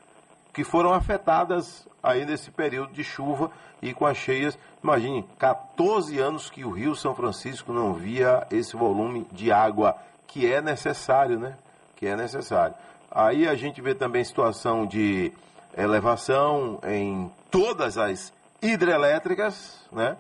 que 0.54 0.64
foram 0.64 0.94
afetadas 0.94 1.88
aí 2.02 2.26
nesse 2.26 2.52
período 2.52 2.94
de 2.94 3.04
chuva 3.04 3.50
e 3.82 3.94
com 3.94 4.06
as 4.06 4.18
cheias. 4.18 4.58
Imagine, 4.84 5.26
14 5.40 6.20
anos 6.20 6.50
que 6.50 6.64
o 6.64 6.70
Rio 6.70 6.96
São 6.96 7.16
Francisco 7.16 7.74
não 7.74 7.94
via 7.94 8.46
esse 8.52 8.76
volume 8.76 9.26
de 9.32 9.52
água 9.52 9.96
que 10.28 10.52
é 10.52 10.62
necessário, 10.62 11.40
né? 11.40 11.58
Que 11.96 12.08
é 12.08 12.16
necessário. 12.16 12.76
Aí 13.10 13.48
a 13.48 13.56
gente 13.56 13.82
vê 13.82 13.96
também 13.96 14.24
situação 14.24 14.86
de 14.86 15.32
elevação 15.78 16.80
em 16.86 17.32
todas 17.50 17.98
as 17.98 18.34
hidrelétricas, 18.62 19.80
né? 19.92 20.18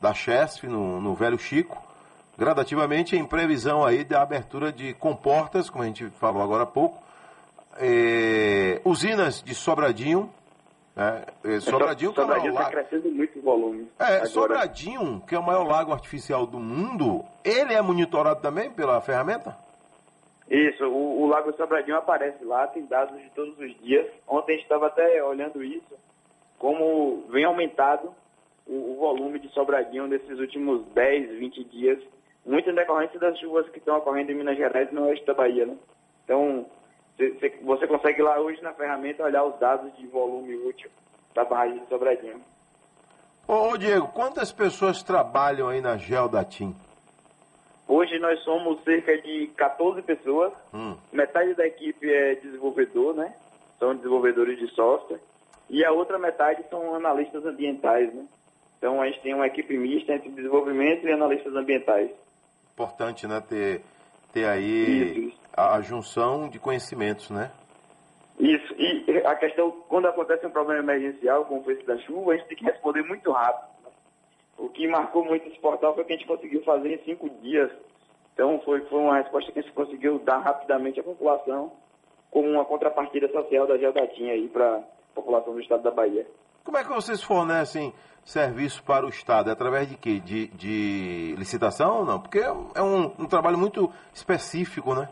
Da 0.00 0.12
Chesf, 0.12 0.64
no, 0.64 1.00
no 1.00 1.14
Velho 1.14 1.38
Chico, 1.38 1.82
gradativamente 2.36 3.16
em 3.16 3.24
previsão 3.24 3.84
aí 3.84 4.04
da 4.04 4.20
abertura 4.20 4.70
de 4.70 4.92
comportas, 4.94 5.70
como 5.70 5.82
a 5.82 5.86
gente 5.86 6.06
falou 6.20 6.42
agora 6.42 6.64
há 6.64 6.66
pouco, 6.66 7.02
é, 7.78 8.80
usinas 8.84 9.42
de 9.42 9.54
Sobradinho, 9.54 10.30
né? 10.94 11.24
É, 11.44 11.60
Sobradinho, 11.60 12.12
que 12.12 12.20
é 12.20 12.24
o 12.24 12.28
maior 12.28 12.42
tá 12.42 12.52
lago. 12.52 12.70
crescendo 12.70 13.10
muito 13.10 13.40
volume. 13.40 13.88
É, 13.98 14.04
agora. 14.04 14.26
Sobradinho, 14.26 15.22
que 15.26 15.34
é 15.34 15.38
o 15.38 15.42
maior 15.42 15.64
lago 15.64 15.92
artificial 15.92 16.46
do 16.46 16.58
mundo, 16.58 17.24
ele 17.44 17.74
é 17.74 17.80
monitorado 17.80 18.40
também 18.40 18.70
pela 18.70 19.00
ferramenta? 19.00 19.56
Isso, 20.48 20.84
o, 20.84 21.22
o 21.22 21.26
Lago 21.26 21.52
Sobradinho 21.54 21.96
aparece 21.96 22.44
lá, 22.44 22.66
tem 22.68 22.86
dados 22.86 23.20
de 23.20 23.28
todos 23.30 23.58
os 23.58 23.76
dias. 23.80 24.06
Ontem 24.28 24.52
a 24.52 24.54
gente 24.56 24.64
estava 24.64 24.86
até 24.86 25.22
olhando 25.22 25.62
isso, 25.62 25.94
como 26.58 27.24
vem 27.28 27.44
aumentado 27.44 28.14
o, 28.66 28.92
o, 28.92 28.96
volume 28.96 29.40
de 29.40 29.48
Sobradinho 29.48 30.06
nesses 30.06 30.38
últimos 30.38 30.84
10, 30.92 31.38
20 31.38 31.64
dias, 31.64 32.02
muito 32.44 32.70
em 32.70 32.74
decorrência 32.74 33.18
das 33.18 33.38
chuvas 33.38 33.68
que 33.70 33.78
estão 33.78 33.98
ocorrendo 33.98 34.30
em 34.30 34.36
Minas 34.36 34.56
Gerais 34.56 34.90
e 34.90 34.94
no 34.94 35.06
oeste 35.06 35.26
da 35.26 35.34
Bahia, 35.34 35.66
né? 35.66 35.76
Então, 36.24 36.66
você 37.62 37.86
consegue 37.86 38.22
lá 38.22 38.38
hoje 38.38 38.62
na 38.62 38.72
ferramenta 38.72 39.24
olhar 39.24 39.44
os 39.44 39.58
dados 39.58 39.94
de 39.96 40.06
volume 40.06 40.54
útil 40.56 40.90
da 41.34 41.44
barragem 41.44 41.78
de 41.80 41.88
Sobradinho. 41.88 42.40
Ô, 43.48 43.76
Diego, 43.76 44.08
quantas 44.08 44.52
pessoas 44.52 45.02
trabalham 45.02 45.68
aí 45.68 45.80
na 45.80 45.96
Geodatim? 45.96 46.74
Hoje 47.88 48.18
nós 48.18 48.40
somos 48.42 48.82
cerca 48.82 49.16
de 49.18 49.46
14 49.56 50.02
pessoas. 50.02 50.52
Hum. 50.74 50.96
Metade 51.12 51.54
da 51.54 51.66
equipe 51.66 52.12
é 52.12 52.34
desenvolvedor, 52.34 53.14
né? 53.14 53.34
São 53.78 53.94
desenvolvedores 53.94 54.58
de 54.58 54.68
software. 54.74 55.20
E 55.70 55.84
a 55.84 55.92
outra 55.92 56.18
metade 56.18 56.64
são 56.68 56.94
analistas 56.94 57.44
ambientais, 57.44 58.12
né? 58.12 58.26
Então 58.78 59.00
a 59.00 59.06
gente 59.06 59.20
tem 59.20 59.34
uma 59.34 59.46
equipe 59.46 59.76
mista 59.76 60.12
entre 60.12 60.30
desenvolvimento 60.30 61.06
e 61.06 61.12
analistas 61.12 61.54
ambientais. 61.54 62.10
Importante, 62.72 63.26
né? 63.26 63.40
Ter, 63.40 63.80
ter 64.32 64.46
aí 64.46 65.28
isso, 65.28 65.40
a 65.56 65.80
junção 65.80 66.48
de 66.48 66.58
conhecimentos, 66.58 67.30
né? 67.30 67.50
Isso. 68.38 68.74
E 68.78 69.22
a 69.24 69.34
questão, 69.34 69.70
quando 69.88 70.06
acontece 70.06 70.46
um 70.46 70.50
problema 70.50 70.82
emergencial, 70.82 71.44
como 71.46 71.64
foi 71.64 71.74
esse 71.74 71.86
da 71.86 71.96
chuva, 71.98 72.32
a 72.32 72.36
gente 72.36 72.48
tem 72.48 72.58
que 72.58 72.64
responder 72.64 73.02
muito 73.02 73.30
rápido. 73.30 73.75
O 74.58 74.68
que 74.68 74.86
marcou 74.88 75.24
muito 75.24 75.48
esse 75.48 75.58
portal 75.58 75.94
foi 75.94 76.04
que 76.04 76.12
a 76.12 76.16
gente 76.16 76.26
conseguiu 76.26 76.62
fazer 76.62 76.94
em 76.94 77.04
cinco 77.04 77.28
dias. 77.40 77.70
Então 78.32 78.60
foi, 78.64 78.80
foi 78.82 79.00
uma 79.00 79.16
resposta 79.16 79.52
que 79.52 79.58
a 79.58 79.62
gente 79.62 79.74
conseguiu 79.74 80.18
dar 80.18 80.38
rapidamente 80.38 81.00
à 81.00 81.02
população, 81.02 81.72
como 82.30 82.48
uma 82.48 82.64
contrapartida 82.64 83.28
social 83.28 83.66
da 83.66 83.78
Geodatinha 83.78 84.32
aí 84.32 84.48
para 84.48 84.76
a 84.76 84.82
população 85.14 85.54
do 85.54 85.60
estado 85.60 85.82
da 85.82 85.90
Bahia. 85.90 86.26
Como 86.64 86.76
é 86.76 86.82
que 86.82 86.90
vocês 86.90 87.22
fornecem 87.22 87.94
serviço 88.24 88.82
para 88.82 89.06
o 89.06 89.08
Estado? 89.08 89.48
É 89.48 89.52
através 89.52 89.88
de 89.88 89.96
quê? 89.96 90.18
De, 90.18 90.48
de 90.48 91.34
licitação 91.38 92.00
ou 92.00 92.04
não? 92.04 92.20
Porque 92.20 92.40
é 92.40 92.82
um, 92.82 93.04
um, 93.20 93.26
trabalho 93.26 93.56
muito 93.56 93.90
específico, 94.12 94.92
né? 94.94 95.08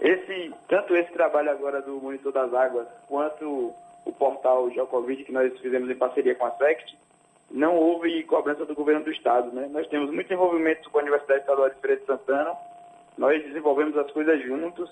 Esse, 0.00 0.54
tanto 0.66 0.96
esse 0.96 1.12
trabalho 1.12 1.50
agora 1.50 1.82
do 1.82 2.00
Monitor 2.00 2.32
das 2.32 2.52
Águas, 2.54 2.88
quanto 3.06 3.74
o 4.04 4.12
portal 4.12 4.70
Geocovid, 4.70 5.24
que 5.24 5.32
nós 5.32 5.52
fizemos 5.60 5.90
em 5.90 5.94
parceria 5.94 6.34
com 6.34 6.46
a 6.46 6.52
SECT, 6.52 6.96
não 7.50 7.76
houve 7.76 8.22
cobrança 8.24 8.64
do 8.64 8.74
governo 8.74 9.04
do 9.04 9.12
Estado. 9.12 9.52
Né? 9.52 9.68
Nós 9.70 9.86
temos 9.88 10.10
muito 10.10 10.32
envolvimento 10.32 10.90
com 10.90 10.98
a 10.98 11.02
Universidade 11.02 11.40
Estadual 11.40 11.70
de 11.70 11.80
Feira 11.80 11.96
de 11.96 12.06
Santana, 12.06 12.54
nós 13.16 13.42
desenvolvemos 13.42 13.96
as 13.96 14.10
coisas 14.10 14.42
juntos 14.42 14.90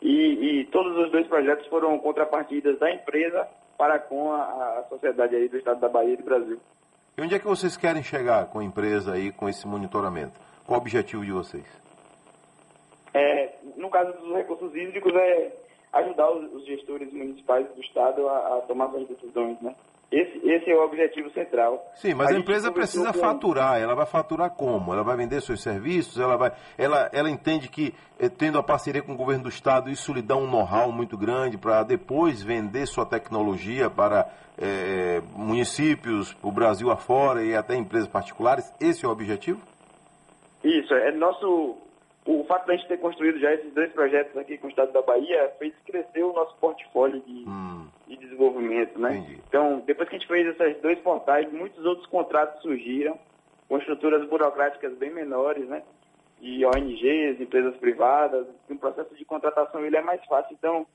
e, 0.00 0.60
e 0.60 0.64
todos 0.66 0.96
os 0.96 1.10
dois 1.10 1.26
projetos 1.26 1.66
foram 1.66 1.98
contrapartidas 1.98 2.78
da 2.78 2.90
empresa 2.90 3.48
para 3.76 3.98
com 3.98 4.32
a, 4.32 4.42
a 4.78 4.84
sociedade 4.88 5.34
aí 5.34 5.48
do 5.48 5.56
Estado 5.56 5.80
da 5.80 5.88
Bahia 5.88 6.14
e 6.14 6.16
do 6.16 6.22
Brasil. 6.22 6.60
E 7.16 7.22
onde 7.22 7.34
é 7.34 7.38
que 7.38 7.46
vocês 7.46 7.76
querem 7.76 8.02
chegar 8.02 8.46
com 8.46 8.58
a 8.58 8.64
empresa 8.64 9.12
aí, 9.12 9.32
com 9.32 9.48
esse 9.48 9.66
monitoramento? 9.66 10.38
Qual 10.66 10.78
o 10.78 10.82
objetivo 10.82 11.24
de 11.24 11.32
vocês? 11.32 11.64
É, 13.12 13.54
no 13.76 13.88
caso 13.90 14.12
dos 14.18 14.34
recursos 14.34 14.74
hídricos, 14.74 15.14
é 15.14 15.52
ajudar 15.92 16.30
os, 16.30 16.52
os 16.52 16.66
gestores 16.66 17.12
municipais 17.12 17.66
do 17.68 17.80
Estado 17.80 18.28
a, 18.28 18.58
a 18.58 18.60
tomar 18.62 18.90
suas 18.90 19.06
decisões, 19.08 19.60
né? 19.60 19.74
Esse, 20.10 20.48
esse 20.48 20.70
é 20.70 20.76
o 20.76 20.84
objetivo 20.84 21.30
central. 21.30 21.84
Sim, 21.94 22.14
mas 22.14 22.30
a, 22.30 22.36
a 22.36 22.38
empresa 22.38 22.70
precisa 22.70 23.12
com... 23.12 23.18
faturar. 23.18 23.80
Ela 23.80 23.94
vai 23.94 24.06
faturar 24.06 24.50
como? 24.50 24.92
Ela 24.92 25.02
vai 25.02 25.16
vender 25.16 25.40
seus 25.40 25.62
serviços? 25.62 26.18
Ela, 26.20 26.36
vai, 26.36 26.52
ela, 26.78 27.10
ela 27.12 27.30
entende 27.30 27.68
que, 27.68 27.92
eh, 28.18 28.28
tendo 28.28 28.58
a 28.58 28.62
parceria 28.62 29.02
com 29.02 29.12
o 29.12 29.16
governo 29.16 29.44
do 29.44 29.48
Estado, 29.48 29.90
isso 29.90 30.12
lhe 30.12 30.22
dá 30.22 30.36
um 30.36 30.46
know-how 30.48 30.92
muito 30.92 31.16
grande 31.16 31.58
para 31.58 31.82
depois 31.82 32.42
vender 32.42 32.86
sua 32.86 33.04
tecnologia 33.04 33.90
para 33.90 34.30
eh, 34.56 35.20
municípios, 35.34 36.36
o 36.42 36.52
Brasil 36.52 36.90
afora 36.90 37.42
e 37.42 37.54
até 37.54 37.74
empresas 37.74 38.08
particulares? 38.08 38.72
Esse 38.80 39.04
é 39.04 39.08
o 39.08 39.10
objetivo? 39.10 39.60
Isso, 40.62 40.94
é 40.94 41.10
nosso 41.12 41.76
o 42.26 42.42
fato 42.44 42.64
de 42.66 42.72
a 42.72 42.76
gente 42.76 42.88
ter 42.88 42.98
construído 42.98 43.38
já 43.38 43.52
esses 43.52 43.72
dois 43.74 43.92
projetos 43.92 44.34
aqui 44.38 44.56
com 44.56 44.66
o 44.66 44.70
Estado 44.70 44.92
da 44.92 45.02
Bahia 45.02 45.52
fez 45.58 45.74
crescer 45.84 46.22
o 46.22 46.32
nosso 46.32 46.56
portfólio 46.56 47.20
de, 47.20 47.44
hum. 47.46 47.83
De 48.06 48.16
desenvolvimento, 48.16 48.98
né? 48.98 49.16
Entendi. 49.16 49.40
Então, 49.48 49.80
depois 49.86 50.08
que 50.08 50.16
a 50.16 50.18
gente 50.18 50.28
fez 50.28 50.46
esses 50.46 50.80
dois 50.82 50.98
portais, 51.00 51.50
muitos 51.52 51.84
outros 51.84 52.06
contratos 52.06 52.60
surgiram 52.62 53.18
com 53.68 53.78
estruturas 53.78 54.28
burocráticas 54.28 54.96
bem 54.96 55.10
menores, 55.10 55.66
né? 55.68 55.82
De 56.40 56.64
ONGs, 56.66 57.40
empresas 57.40 57.76
privadas, 57.76 58.46
o 58.68 58.76
processo 58.76 59.14
de 59.14 59.24
contratação 59.24 59.84
ele 59.84 59.96
é 59.96 60.02
mais 60.02 60.24
fácil. 60.26 60.54
Então, 60.54 60.86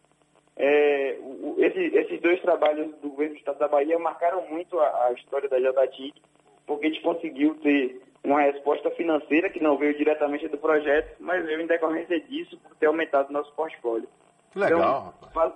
é, 0.56 1.18
o, 1.22 1.56
esse, 1.58 1.80
esses 1.80 2.22
dois 2.22 2.42
trabalhos 2.42 2.94
do 3.02 3.10
governo 3.10 3.34
do 3.34 3.40
Estado 3.40 3.60
da 3.60 3.68
Bahia 3.68 3.98
marcaram 3.98 4.46
muito 4.48 4.80
a, 4.80 5.08
a 5.08 5.14
história 5.14 5.50
da 5.50 5.60
Jadatim, 5.60 6.14
porque 6.68 6.88
a 6.88 6.90
gente 6.90 7.02
conseguiu 7.02 7.56
ter 7.56 8.02
uma 8.24 8.42
resposta 8.42 8.92
financeira 8.92 9.50
que 9.50 9.64
não 9.64 9.78
veio 9.78 9.98
diretamente 9.98 10.48
do 10.50 10.58
projeto, 10.58 11.16
mas 11.20 11.46
veio 11.46 11.62
em 11.62 11.68
decorrência 11.68 12.20
disso 12.20 12.58
por 12.60 12.76
ter 12.76 12.88
aumentado 12.88 13.30
o 13.30 13.34
nosso 13.34 13.52
portfólio. 13.54 14.08
Que 14.52 14.60
legal, 14.60 15.14
então, 15.18 15.30
faz, 15.32 15.54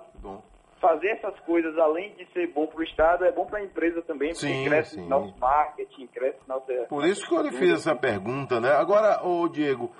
fazer 0.84 1.08
essas 1.08 1.38
coisas, 1.40 1.76
além 1.78 2.14
de 2.14 2.26
ser 2.32 2.52
bom 2.52 2.66
para 2.66 2.80
o 2.80 2.82
Estado, 2.82 3.24
é 3.24 3.32
bom 3.32 3.46
para 3.46 3.60
a 3.60 3.64
empresa 3.64 4.02
também, 4.02 4.32
porque 4.32 4.46
sim, 4.46 4.64
cresce 4.66 4.96
sim. 4.96 5.08
nosso 5.08 5.34
marketing, 5.38 6.06
cresce 6.08 6.38
nossa... 6.46 6.72
Por 6.88 7.06
isso 7.06 7.26
que 7.26 7.34
eu 7.34 7.40
lhe 7.40 7.52
fiz 7.52 7.72
essa 7.72 7.94
pergunta, 7.94 8.60
né? 8.60 8.70
Agora, 8.72 9.26
ô 9.26 9.48
Diego, 9.48 9.90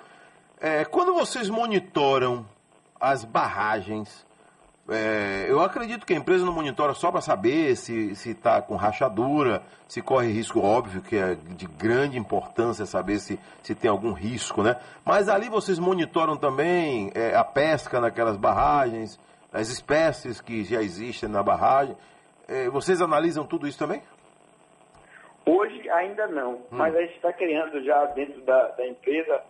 é, 0.61 0.85
quando 0.85 1.13
vocês 1.15 1.49
monitoram 1.49 2.45
as 2.99 3.25
barragens 3.25 4.25
é, 4.87 5.47
eu 5.49 5.61
acredito 5.61 6.05
que 6.05 6.13
a 6.13 6.15
empresa 6.15 6.45
não 6.45 6.53
monitora 6.53 6.93
só 6.93 7.11
para 7.11 7.19
saber 7.19 7.75
se 7.75 8.11
está 8.11 8.61
com 8.61 8.75
rachadura, 8.75 9.63
se 9.87 9.99
corre 9.99 10.31
risco 10.31 10.59
óbvio, 10.59 11.01
que 11.01 11.17
é 11.17 11.33
de 11.33 11.65
grande 11.65 12.19
importância 12.19 12.85
saber 12.85 13.17
se, 13.17 13.39
se 13.63 13.73
tem 13.73 13.89
algum 13.89 14.11
risco, 14.11 14.61
né? 14.61 14.75
Mas 15.03 15.27
ali 15.27 15.49
vocês 15.49 15.79
monitoram 15.79 16.37
também 16.37 17.11
é, 17.15 17.35
a 17.35 17.43
pesca 17.43 17.99
naquelas 17.99 18.37
barragens, 18.37 19.19
as 19.55 19.69
espécies 19.69 20.41
que 20.41 20.65
já 20.65 20.81
existem 20.81 21.29
na 21.29 21.41
barragem. 21.41 21.95
É, 22.47 22.69
vocês 22.69 23.01
analisam 23.01 23.45
tudo 23.45 23.65
isso 23.65 23.79
também? 23.79 24.01
Hoje 25.45 25.89
ainda 25.89 26.27
não, 26.27 26.55
hum. 26.55 26.63
mas 26.71 26.93
a 26.93 27.01
gente 27.01 27.15
está 27.15 27.31
criando 27.31 27.81
já 27.83 28.05
dentro 28.07 28.41
da, 28.41 28.67
da 28.71 28.85
empresa 28.85 29.41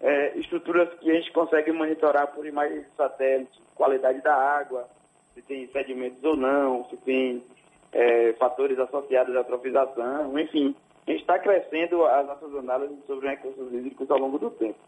é, 0.00 0.36
estruturas 0.36 0.92
que 0.98 1.08
a 1.08 1.14
gente 1.14 1.30
consegue 1.32 1.70
monitorar 1.70 2.26
por 2.28 2.44
imagens 2.44 2.82
de 2.84 2.96
satélite, 2.96 3.62
qualidade 3.76 4.20
da 4.20 4.34
água, 4.34 4.88
se 5.32 5.42
tem 5.42 5.68
sedimentos 5.68 6.22
ou 6.24 6.36
não, 6.36 6.84
se 6.90 6.96
tem 6.96 7.44
é, 7.92 8.32
fatores 8.32 8.78
associados 8.80 9.36
à 9.36 9.40
atrofização, 9.40 10.36
enfim. 10.40 10.74
A 11.06 11.10
gente 11.12 11.20
está 11.20 11.38
crescendo 11.38 12.04
as 12.04 12.26
nossas 12.26 12.54
análises 12.56 12.98
sobre 13.06 13.28
recursos 13.28 13.72
hídricos 13.72 14.10
ao 14.10 14.18
longo 14.18 14.38
do 14.38 14.50
tempo. 14.50 14.78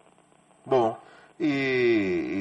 Bom, 0.67 0.97
e 1.39 2.34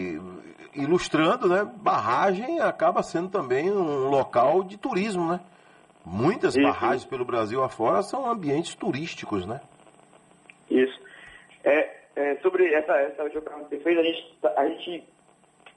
ilustrando, 0.76 1.48
né, 1.48 1.64
barragem 1.82 2.60
acaba 2.60 3.04
sendo 3.04 3.30
também 3.30 3.72
um 3.72 4.10
local 4.10 4.64
de 4.64 4.78
turismo, 4.78 5.28
né? 5.28 5.40
Muitas 6.06 6.56
Isso. 6.56 6.64
barragens 6.66 7.06
pelo 7.06 7.24
Brasil 7.24 7.64
afora 7.64 8.02
são 8.02 8.30
ambientes 8.30 8.76
turísticos, 8.76 9.46
né? 9.46 9.62
Isso. 10.70 11.00
É, 11.64 11.96
é, 12.16 12.36
sobre 12.38 12.74
essa, 12.74 12.94
essa 12.94 13.24
última 13.24 13.42
pergunta 13.42 13.70
que 13.70 13.78
você 13.78 13.84
fez, 13.84 13.98
a 13.98 14.04
gente, 14.04 14.38
a 14.58 14.68
gente 14.68 15.04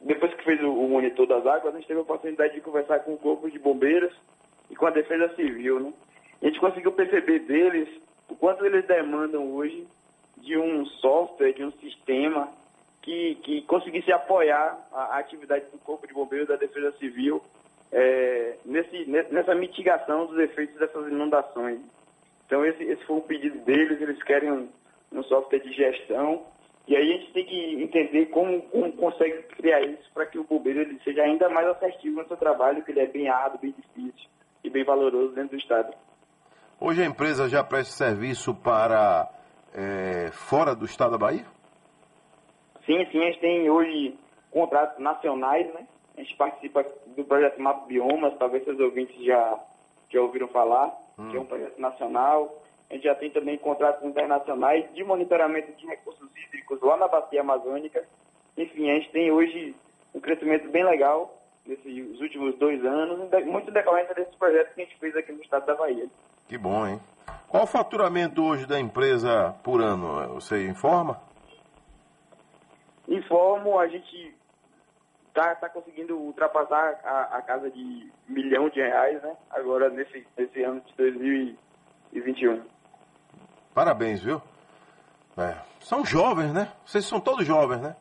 depois 0.01 0.35
que 0.35 0.45
fez 0.45 0.61
o, 0.63 0.71
o, 0.71 0.89
monitor 0.89 1.27
das 1.27 1.47
águas, 1.47 1.75
a 1.75 1.79
gente 1.79 1.87
teve 1.87 2.01
a 2.01 2.03
oportunidade 2.03 2.55
de 2.55 2.61
conversar 2.61 3.01
com 3.01 3.15
o 3.15 3.19
Corpo 3.19 3.51
de 3.51 3.59
Bombeiros 3.59 4.15
e 4.71 4.77
com 4.77 4.87
a 4.87 4.91
Defesa 4.91 5.35
Civil, 5.35 5.81
né? 5.81 5.93
A 6.43 6.47
gente 6.47 6.61
conseguiu 6.61 6.93
perceber 6.93 7.41
deles 7.41 7.89
o 8.29 8.35
quanto 8.35 8.65
eles 8.67 8.87
demandam 8.87 9.55
hoje 9.55 9.87
de 10.37 10.57
um 10.59 10.85
software, 10.87 11.53
de 11.53 11.65
um 11.65 11.73
sistema 11.73 12.53
que, 13.07 13.37
que 13.37 13.63
conseguisse 13.63 14.13
apoiar 14.13 14.77
a, 14.93 15.15
a 15.15 15.19
atividade 15.19 15.67
do 15.71 15.79
Corpo 15.79 16.09
de 16.09 16.13
Bombeiros 16.13 16.49
da 16.49 16.57
Defesa 16.57 16.91
Civil 16.99 17.41
é, 17.93 18.57
nesse, 18.65 19.09
nessa 19.09 19.55
mitigação 19.55 20.27
dos 20.27 20.37
efeitos 20.41 20.77
dessas 20.77 21.07
inundações. 21.07 21.79
Então 22.45 22.67
esse, 22.67 22.83
esse 22.83 23.05
foi 23.05 23.19
o 23.19 23.23
pedido 23.23 23.59
deles, 23.61 24.01
eles 24.01 24.21
querem 24.25 24.51
um, 24.51 24.69
um 25.13 25.23
software 25.23 25.61
de 25.61 25.73
gestão 25.73 26.43
e 26.89 26.97
aí 26.97 27.13
a 27.13 27.17
gente 27.19 27.33
tem 27.33 27.47
que 27.47 27.83
entender 27.85 28.27
como, 28.27 28.61
como 28.63 28.93
consegue 28.95 29.41
criar 29.57 29.83
isso 29.83 30.11
para 30.13 30.27
que 30.27 30.39
o 30.39 30.45
bombeiro 30.45 30.81
ele 30.81 31.01
seja 31.05 31.23
ainda 31.23 31.49
mais 31.49 31.69
assertivo 31.69 32.21
no 32.21 32.27
seu 32.27 32.37
trabalho, 32.37 32.83
que 32.83 32.91
ele 32.91 33.01
é 33.01 33.07
bem 33.07 33.29
árduo, 33.29 33.61
bem 33.61 33.73
difícil 33.73 34.29
e 34.65 34.69
bem 34.69 34.85
valoroso 34.85 35.33
dentro 35.33 35.57
do 35.57 35.61
Estado. 35.61 35.95
Hoje 36.81 37.05
a 37.05 37.07
empresa 37.07 37.49
já 37.49 37.63
presta 37.63 37.93
serviço 37.93 38.53
para 38.53 39.31
é, 39.73 40.31
fora 40.33 40.75
do 40.75 40.85
Estado 40.85 41.13
da 41.13 41.19
Bahia? 41.19 41.56
Sim, 42.87 43.05
sim, 43.11 43.21
a 43.21 43.27
gente 43.27 43.41
tem 43.41 43.69
hoje 43.69 44.17
contratos 44.51 44.99
nacionais, 44.99 45.67
né? 45.75 45.87
A 46.17 46.21
gente 46.23 46.35
participa 46.37 46.87
do 47.15 47.25
projeto 47.25 47.61
Mapa 47.61 47.87
Biomas, 47.87 48.39
talvez 48.39 48.65
seus 48.65 48.81
ouvintes 48.81 49.23
já, 49.23 49.59
já 50.09 50.23
ouviram 50.23 50.49
falar, 50.49 50.97
hum. 51.19 51.29
que 51.31 51.37
é 51.37 51.41
um 51.41 51.45
projeto 51.45 51.79
nacional. 51.79 52.63
A 52.89 52.95
gente 52.95 53.05
já 53.05 53.15
tem 53.17 53.31
também 53.31 53.59
contratos 53.59 54.03
internacionais 54.05 54.91
de 54.95 55.03
monitoramento 55.03 55.73
de 55.73 55.87
recursos 55.87 56.29
hídricos 56.37 56.81
lá 56.81 56.97
na 56.97 57.09
bacia 57.09 57.41
amazônica. 57.41 58.05
Enfim, 58.57 58.91
a 58.91 58.95
gente 58.95 59.11
tem 59.11 59.31
hoje 59.31 59.75
um 60.15 60.21
crescimento 60.21 60.69
bem 60.71 60.85
legal 60.85 61.37
nesses 61.67 62.21
últimos 62.21 62.57
dois 62.59 62.83
anos, 62.85 63.29
muito 63.45 63.73
decorrente 63.73 64.15
desses 64.15 64.35
projetos 64.37 64.73
que 64.73 64.83
a 64.83 64.85
gente 64.85 64.97
fez 64.99 65.17
aqui 65.17 65.33
no 65.33 65.43
estado 65.43 65.67
da 65.67 65.75
Bahia. 65.75 66.07
Que 66.49 66.57
bom, 66.57 66.87
hein? 66.87 67.01
Qual 67.49 67.65
o 67.65 67.67
faturamento 67.67 68.43
hoje 68.43 68.67
da 68.67 68.79
empresa 68.79 69.55
por 69.63 69.83
ano? 69.83 70.35
Você 70.35 70.67
informa? 70.69 71.21
Informo, 73.09 73.79
a 73.79 73.87
gente 73.87 74.35
está 75.29 75.55
tá 75.55 75.69
conseguindo 75.69 76.17
ultrapassar 76.19 76.99
a, 77.05 77.37
a, 77.37 77.43
casa 77.43 77.71
de 77.71 78.11
milhão 78.29 78.69
de 78.69 78.81
reais, 78.81 79.23
né? 79.23 79.37
Agora 79.51 79.91
nesse, 79.91 80.27
nesse 80.37 80.63
ano 80.63 80.81
de 80.81 80.95
2021. 80.97 82.63
Parabéns, 83.75 84.23
viu? 84.23 84.41
É. 85.37 85.57
São 85.81 86.05
jovens, 86.05 86.53
né? 86.53 86.73
Vocês 86.85 87.05
são 87.05 87.21
todos 87.21 87.47
jovens, 87.47 87.81
né? 87.83 87.95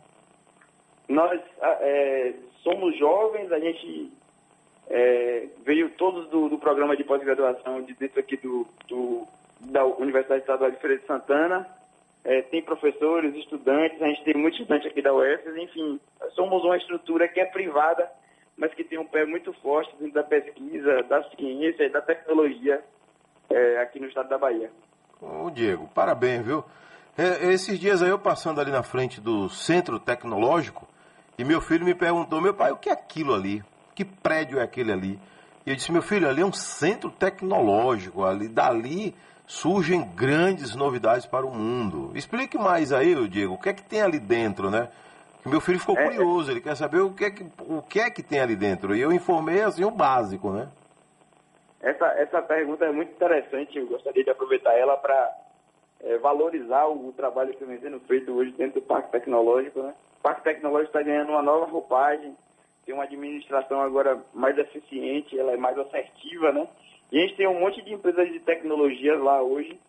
Nós 1.08 1.40
é, 1.62 2.34
somos 2.64 2.98
jovens, 2.98 3.52
a 3.52 3.60
gente 3.60 4.12
é, 4.90 5.48
veio 5.66 5.90
todos 5.92 6.30
do, 6.30 6.50
do 6.50 6.58
programa 6.58 6.96
de 6.96 7.04
pós-graduação 7.04 7.82
de 7.82 7.94
dentro 7.94 8.20
aqui 8.20 8.38
do, 8.38 8.66
do, 8.88 9.28
da 9.60 9.84
Universidade 9.86 10.42
Estadual 10.42 10.72
de 10.72 10.78
Feira 10.78 10.98
de 10.98 11.06
Santana. 11.06 11.68
É, 12.26 12.42
tem 12.42 12.62
professores, 12.64 13.36
estudantes, 13.36 14.02
a 14.02 14.08
gente 14.08 14.24
tem 14.24 14.34
muitos 14.34 14.60
estudantes 14.60 14.90
aqui 14.90 15.00
da 15.00 15.14
UFES, 15.14 15.56
enfim, 15.58 16.00
somos 16.34 16.64
uma 16.64 16.76
estrutura 16.76 17.28
que 17.28 17.40
é 17.40 17.46
privada, 17.46 18.10
mas 18.58 18.74
que 18.74 18.84
tem 18.84 18.98
um 18.98 19.06
pé 19.06 19.26
muito 19.26 19.54
forte 19.62 19.96
dentro 20.00 20.16
da 20.16 20.24
pesquisa, 20.24 21.04
da 21.04 21.24
ciência 21.30 21.84
e 21.84 21.90
da 21.90 22.02
tecnologia 22.02 22.84
é, 23.50 23.78
aqui 23.78 24.00
no 24.00 24.08
estado 24.08 24.28
da 24.28 24.40
Bahia. 24.40 24.72
Ô 25.22 25.52
Diego, 25.52 25.88
parabéns, 25.94 26.44
viu? 26.44 26.64
É, 27.16 27.54
esses 27.54 27.80
dias 27.80 28.02
aí 28.02 28.10
eu 28.10 28.18
passando 28.18 28.60
ali 28.60 28.72
na 28.72 28.82
frente 28.82 29.22
do 29.22 29.48
Centro 29.48 30.00
Tecnológico 30.00 30.88
e 31.38 31.44
meu 31.44 31.62
filho 31.62 31.86
me 31.86 31.94
perguntou, 31.94 32.42
meu 32.42 32.54
pai, 32.54 32.72
o 32.72 32.78
que 32.78 32.90
é 32.90 32.94
aquilo 32.94 33.36
ali? 33.36 33.64
Que 33.94 34.04
prédio 34.04 34.60
é 34.60 34.64
aquele 34.64 34.92
ali? 34.92 35.20
E 35.66 35.70
eu 35.70 35.76
disse, 35.76 35.92
meu 35.92 36.02
filho, 36.02 36.28
ali 36.28 36.42
é 36.42 36.46
um 36.46 36.54
centro 36.54 37.10
tecnológico, 37.12 38.24
ali 38.24 38.48
dali 38.48 39.16
surgem 39.48 40.04
grandes 40.16 40.76
novidades 40.76 41.26
para 41.26 41.46
o 41.46 41.54
mundo. 41.54 42.12
Explique 42.16 42.58
mais 42.58 42.92
aí, 42.92 43.16
Diego, 43.28 43.54
o 43.54 43.58
que 43.60 43.70
é 43.70 43.74
que 43.74 43.84
tem 43.84 44.02
ali 44.02 44.20
dentro, 44.20 44.70
né? 44.72 44.90
Que 45.42 45.50
meu 45.50 45.62
filho 45.62 45.80
ficou 45.80 45.98
é, 45.98 46.04
curioso, 46.04 46.50
ele 46.50 46.62
quer 46.62 46.76
saber 46.76 47.00
o 47.00 47.14
que, 47.14 47.26
é 47.26 47.32
que, 47.32 47.46
o 47.68 47.82
que 47.82 48.00
é 48.00 48.10
que 48.10 48.24
tem 48.24 48.40
ali 48.40 48.56
dentro. 48.56 48.96
E 48.96 49.02
eu 49.02 49.12
informei 49.12 49.62
assim 49.62 49.84
o 49.84 49.92
básico, 49.92 50.52
né? 50.52 50.68
Essa, 51.80 52.08
essa 52.18 52.42
pergunta 52.42 52.84
é 52.86 52.92
muito 52.92 53.12
interessante, 53.12 53.78
eu 53.78 53.86
gostaria 53.86 54.24
de 54.24 54.32
aproveitar 54.32 54.74
ela 54.74 54.98
para 54.98 55.38
é, 56.02 56.18
valorizar 56.18 56.86
o, 56.86 57.10
o, 57.10 57.14
trabalho 57.14 57.54
que 57.54 57.64
vem 57.64 57.80
sendo 57.80 58.00
feito 58.02 58.32
hoje 58.32 58.52
dentro 58.54 58.82
do 58.82 58.88
Parque 58.88 59.12
Tecnológico. 59.12 59.84
Né? 59.84 59.94
O 60.18 60.24
Parque 60.24 60.44
Tecnológico 60.44 60.98
está 60.98 61.04
ganhando 61.04 61.30
uma 61.30 61.44
nova 61.44 61.66
roupagem, 61.66 62.36
tem 62.86 62.96
uma 62.96 63.04
administração 63.04 63.82
agora 63.82 64.20
mais 64.34 64.58
eficiente, 64.58 65.38
ela 65.38 65.52
é 65.52 65.58
mais 65.58 65.78
assertiva, 65.78 66.52
né? 66.52 66.68
E 67.12 67.18
a 67.18 67.22
gente 67.22 67.36
tem 67.36 67.48
um 67.48 67.60
monte 67.60 67.82
de 67.82 67.94
empresas 67.94 68.32
de 68.32 68.40
tecnologia 68.40 69.18
lá 69.18 69.42
hoje 69.42 69.80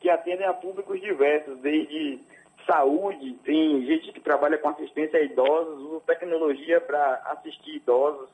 que 0.00 0.10
atendem 0.10 0.46
a 0.46 0.52
públicos 0.52 1.00
diversos, 1.00 1.58
desde 1.60 2.18
saúde, 2.66 3.34
tem 3.44 3.84
gente 3.86 4.12
que 4.12 4.20
trabalha 4.20 4.58
com 4.58 4.68
assistência 4.68 5.18
a 5.18 5.22
idosos, 5.22 5.80
usa 5.80 6.00
tecnologia 6.06 6.80
para 6.80 7.22
assistir 7.26 7.76
idosos, 7.76 8.28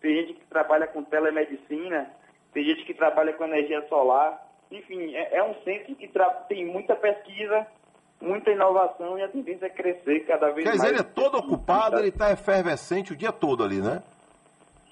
tem 0.00 0.16
gente 0.16 0.34
que 0.34 0.46
trabalha 0.46 0.86
com 0.86 1.04
telemedicina, 1.04 2.10
tem 2.52 2.64
gente 2.64 2.84
que 2.84 2.94
trabalha 2.94 3.32
com 3.32 3.44
energia 3.44 3.86
solar. 3.88 4.40
Enfim, 4.70 5.14
é, 5.14 5.36
é 5.36 5.44
um 5.44 5.54
centro 5.62 5.94
que 5.94 6.10
tem 6.48 6.66
muita 6.66 6.96
pesquisa, 6.96 7.66
muita 8.20 8.50
inovação 8.50 9.18
e 9.18 9.22
a 9.22 9.28
tendência 9.28 9.66
é 9.66 9.70
crescer 9.70 10.20
cada 10.26 10.50
vez 10.50 10.66
mais. 10.66 10.80
Quer 10.80 10.86
dizer, 10.88 10.88
ele 10.88 11.00
é 11.00 11.14
todo 11.14 11.38
ocupado, 11.38 11.98
ele 11.98 12.08
está 12.08 12.32
efervescente 12.32 13.12
o 13.12 13.16
dia 13.16 13.32
todo 13.32 13.62
ali, 13.62 13.80
né? 13.80 14.02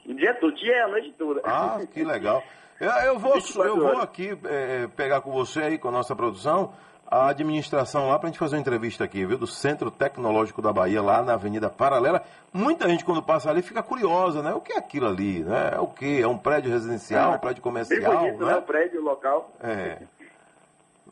O 0.07 0.15
dia 0.15 0.35
todo, 0.35 0.53
o 0.53 0.55
dia 0.55 0.75
é 0.75 0.83
a 0.83 0.89
noite 0.89 1.13
toda. 1.19 1.41
Ah, 1.45 1.81
que 1.93 2.05
legal. 2.05 2.43
Eu, 2.81 2.91
eu 2.91 3.19
vou, 3.19 3.35
eu 3.37 3.77
vou 3.77 4.01
aqui 4.01 4.37
é, 4.45 4.87
pegar 4.97 5.21
com 5.21 5.31
você 5.31 5.61
aí, 5.61 5.79
com 5.79 5.89
a 5.89 5.91
nossa 5.91 6.17
produção, 6.17 6.73
a 7.07 7.29
administração 7.29 8.09
lá 8.09 8.19
para 8.19 8.29
a 8.29 8.31
gente 8.31 8.39
fazer 8.39 8.57
uma 8.57 8.61
entrevista 8.61 9.05
aqui, 9.05 9.27
viu? 9.27 9.37
Do 9.37 9.47
Centro 9.47 9.91
Tecnológico 9.91 10.63
da 10.63 10.73
Bahia, 10.73 11.03
lá 11.03 11.21
na 11.21 11.35
Avenida 11.35 11.69
Paralela. 11.69 12.23
Muita 12.53 12.89
gente, 12.89 13.05
quando 13.05 13.23
passa 13.23 13.51
ali, 13.51 13.61
fica 13.61 13.83
curiosa, 13.83 14.43
né? 14.43 14.55
O 14.55 14.63
que 14.63 14.73
é 14.73 14.79
aquilo 14.79 15.09
ali, 15.09 15.45
né? 15.45 15.73
É 15.75 15.79
o 15.79 15.89
quê? 15.89 16.21
É 16.23 16.27
um 16.27 16.39
prédio 16.39 16.71
residencial, 16.71 17.35
é, 17.35 17.37
um 17.37 17.39
prédio 17.39 17.63
comercial, 17.63 18.19
bonito, 18.19 18.47
né? 18.47 18.53
né? 18.53 18.59
Um 18.59 18.63
prédio 18.63 19.03
local. 19.03 19.51
É. 19.61 19.99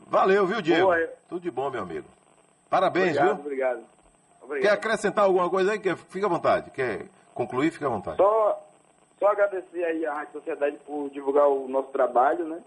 Valeu, 0.07 0.47
viu, 0.47 0.63
Diego? 0.63 0.87
Boa, 0.87 0.99
eu... 0.99 1.11
Tudo 1.29 1.43
de 1.43 1.51
bom, 1.51 1.69
meu 1.69 1.83
amigo. 1.83 2.07
Parabéns, 2.71 3.17
obrigado, 3.17 3.35
viu? 3.35 3.45
Obrigado. 3.45 3.81
obrigado. 4.41 4.63
Quer 4.63 4.75
acrescentar 4.75 5.25
alguma 5.25 5.51
coisa 5.51 5.73
aí? 5.73 5.81
Fica 6.09 6.27
à 6.27 6.31
vontade. 6.31 6.71
Quer 6.71 7.07
concluir? 7.35 7.71
Fica 7.71 7.87
à 7.87 7.91
vontade. 7.91 8.17
Só, 8.17 8.68
só 9.19 9.29
agradecer 9.29 9.85
aí 9.85 10.07
à 10.07 10.15
Rádio 10.15 10.33
Sociedade 10.33 10.79
por 10.87 11.11
divulgar 11.11 11.49
o 11.49 11.69
nosso 11.69 11.89
trabalho, 11.89 12.47
né? 12.47 12.61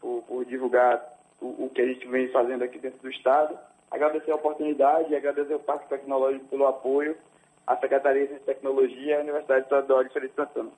Por, 0.00 0.22
por 0.22 0.44
divulgar 0.44 1.02
o, 1.40 1.64
o, 1.64 1.70
que 1.70 1.82
a 1.82 1.86
gente 1.86 2.06
vem 2.08 2.28
fazendo 2.28 2.62
aqui 2.62 2.78
dentro 2.78 3.00
do 3.00 3.10
Estado. 3.10 3.58
Agradecer 3.90 4.30
a 4.30 4.36
oportunidade 4.36 5.10
e 5.10 5.16
agradecer 5.16 5.52
ao 5.52 5.58
Parque 5.58 5.88
Tecnológico 5.88 6.46
pelo 6.46 6.66
apoio, 6.66 7.16
à 7.66 7.76
Secretaria 7.76 8.26
de 8.26 8.38
Tecnologia 8.40 9.16
e 9.16 9.18
à 9.18 9.20
Universidade 9.20 9.64
Estadual 9.64 10.04
de 10.04 10.12
Feira 10.12 10.30
Santana. 10.34 10.70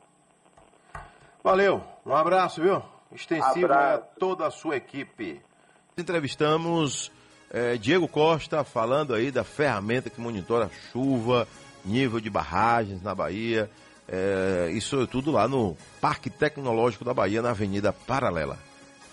Valeu, 1.45 1.83
um 2.07 2.15
abraço, 2.15 2.63
viu? 2.63 2.83
Extensivo 3.13 3.67
abraço. 3.67 4.03
a 4.03 4.19
toda 4.19 4.47
a 4.47 4.51
sua 4.51 4.77
equipe. 4.77 5.43
Entrevistamos 5.99 7.13
é, 7.51 7.77
Diego 7.77 8.09
Costa 8.09 8.65
falando 8.65 9.15
aí 9.15 9.31
da 9.31 9.45
ferramenta 9.45 10.09
que 10.09 10.21
monitora 10.21 10.71
chuva, 10.91 11.47
nível 11.85 12.19
de 12.19 12.31
barragens 12.31 13.03
na 13.03 13.15
Bahia. 13.15 13.69
É, 14.15 14.71
tudo 15.07 15.31
lá 15.31 15.49
no 15.49 15.75
Parque 15.99 16.29
Tecnológico 16.29 17.03
da 17.03 17.15
Bahia, 17.15 17.41
na 17.41 17.51
Avenida 17.51 17.95
Paralela. 17.95 18.59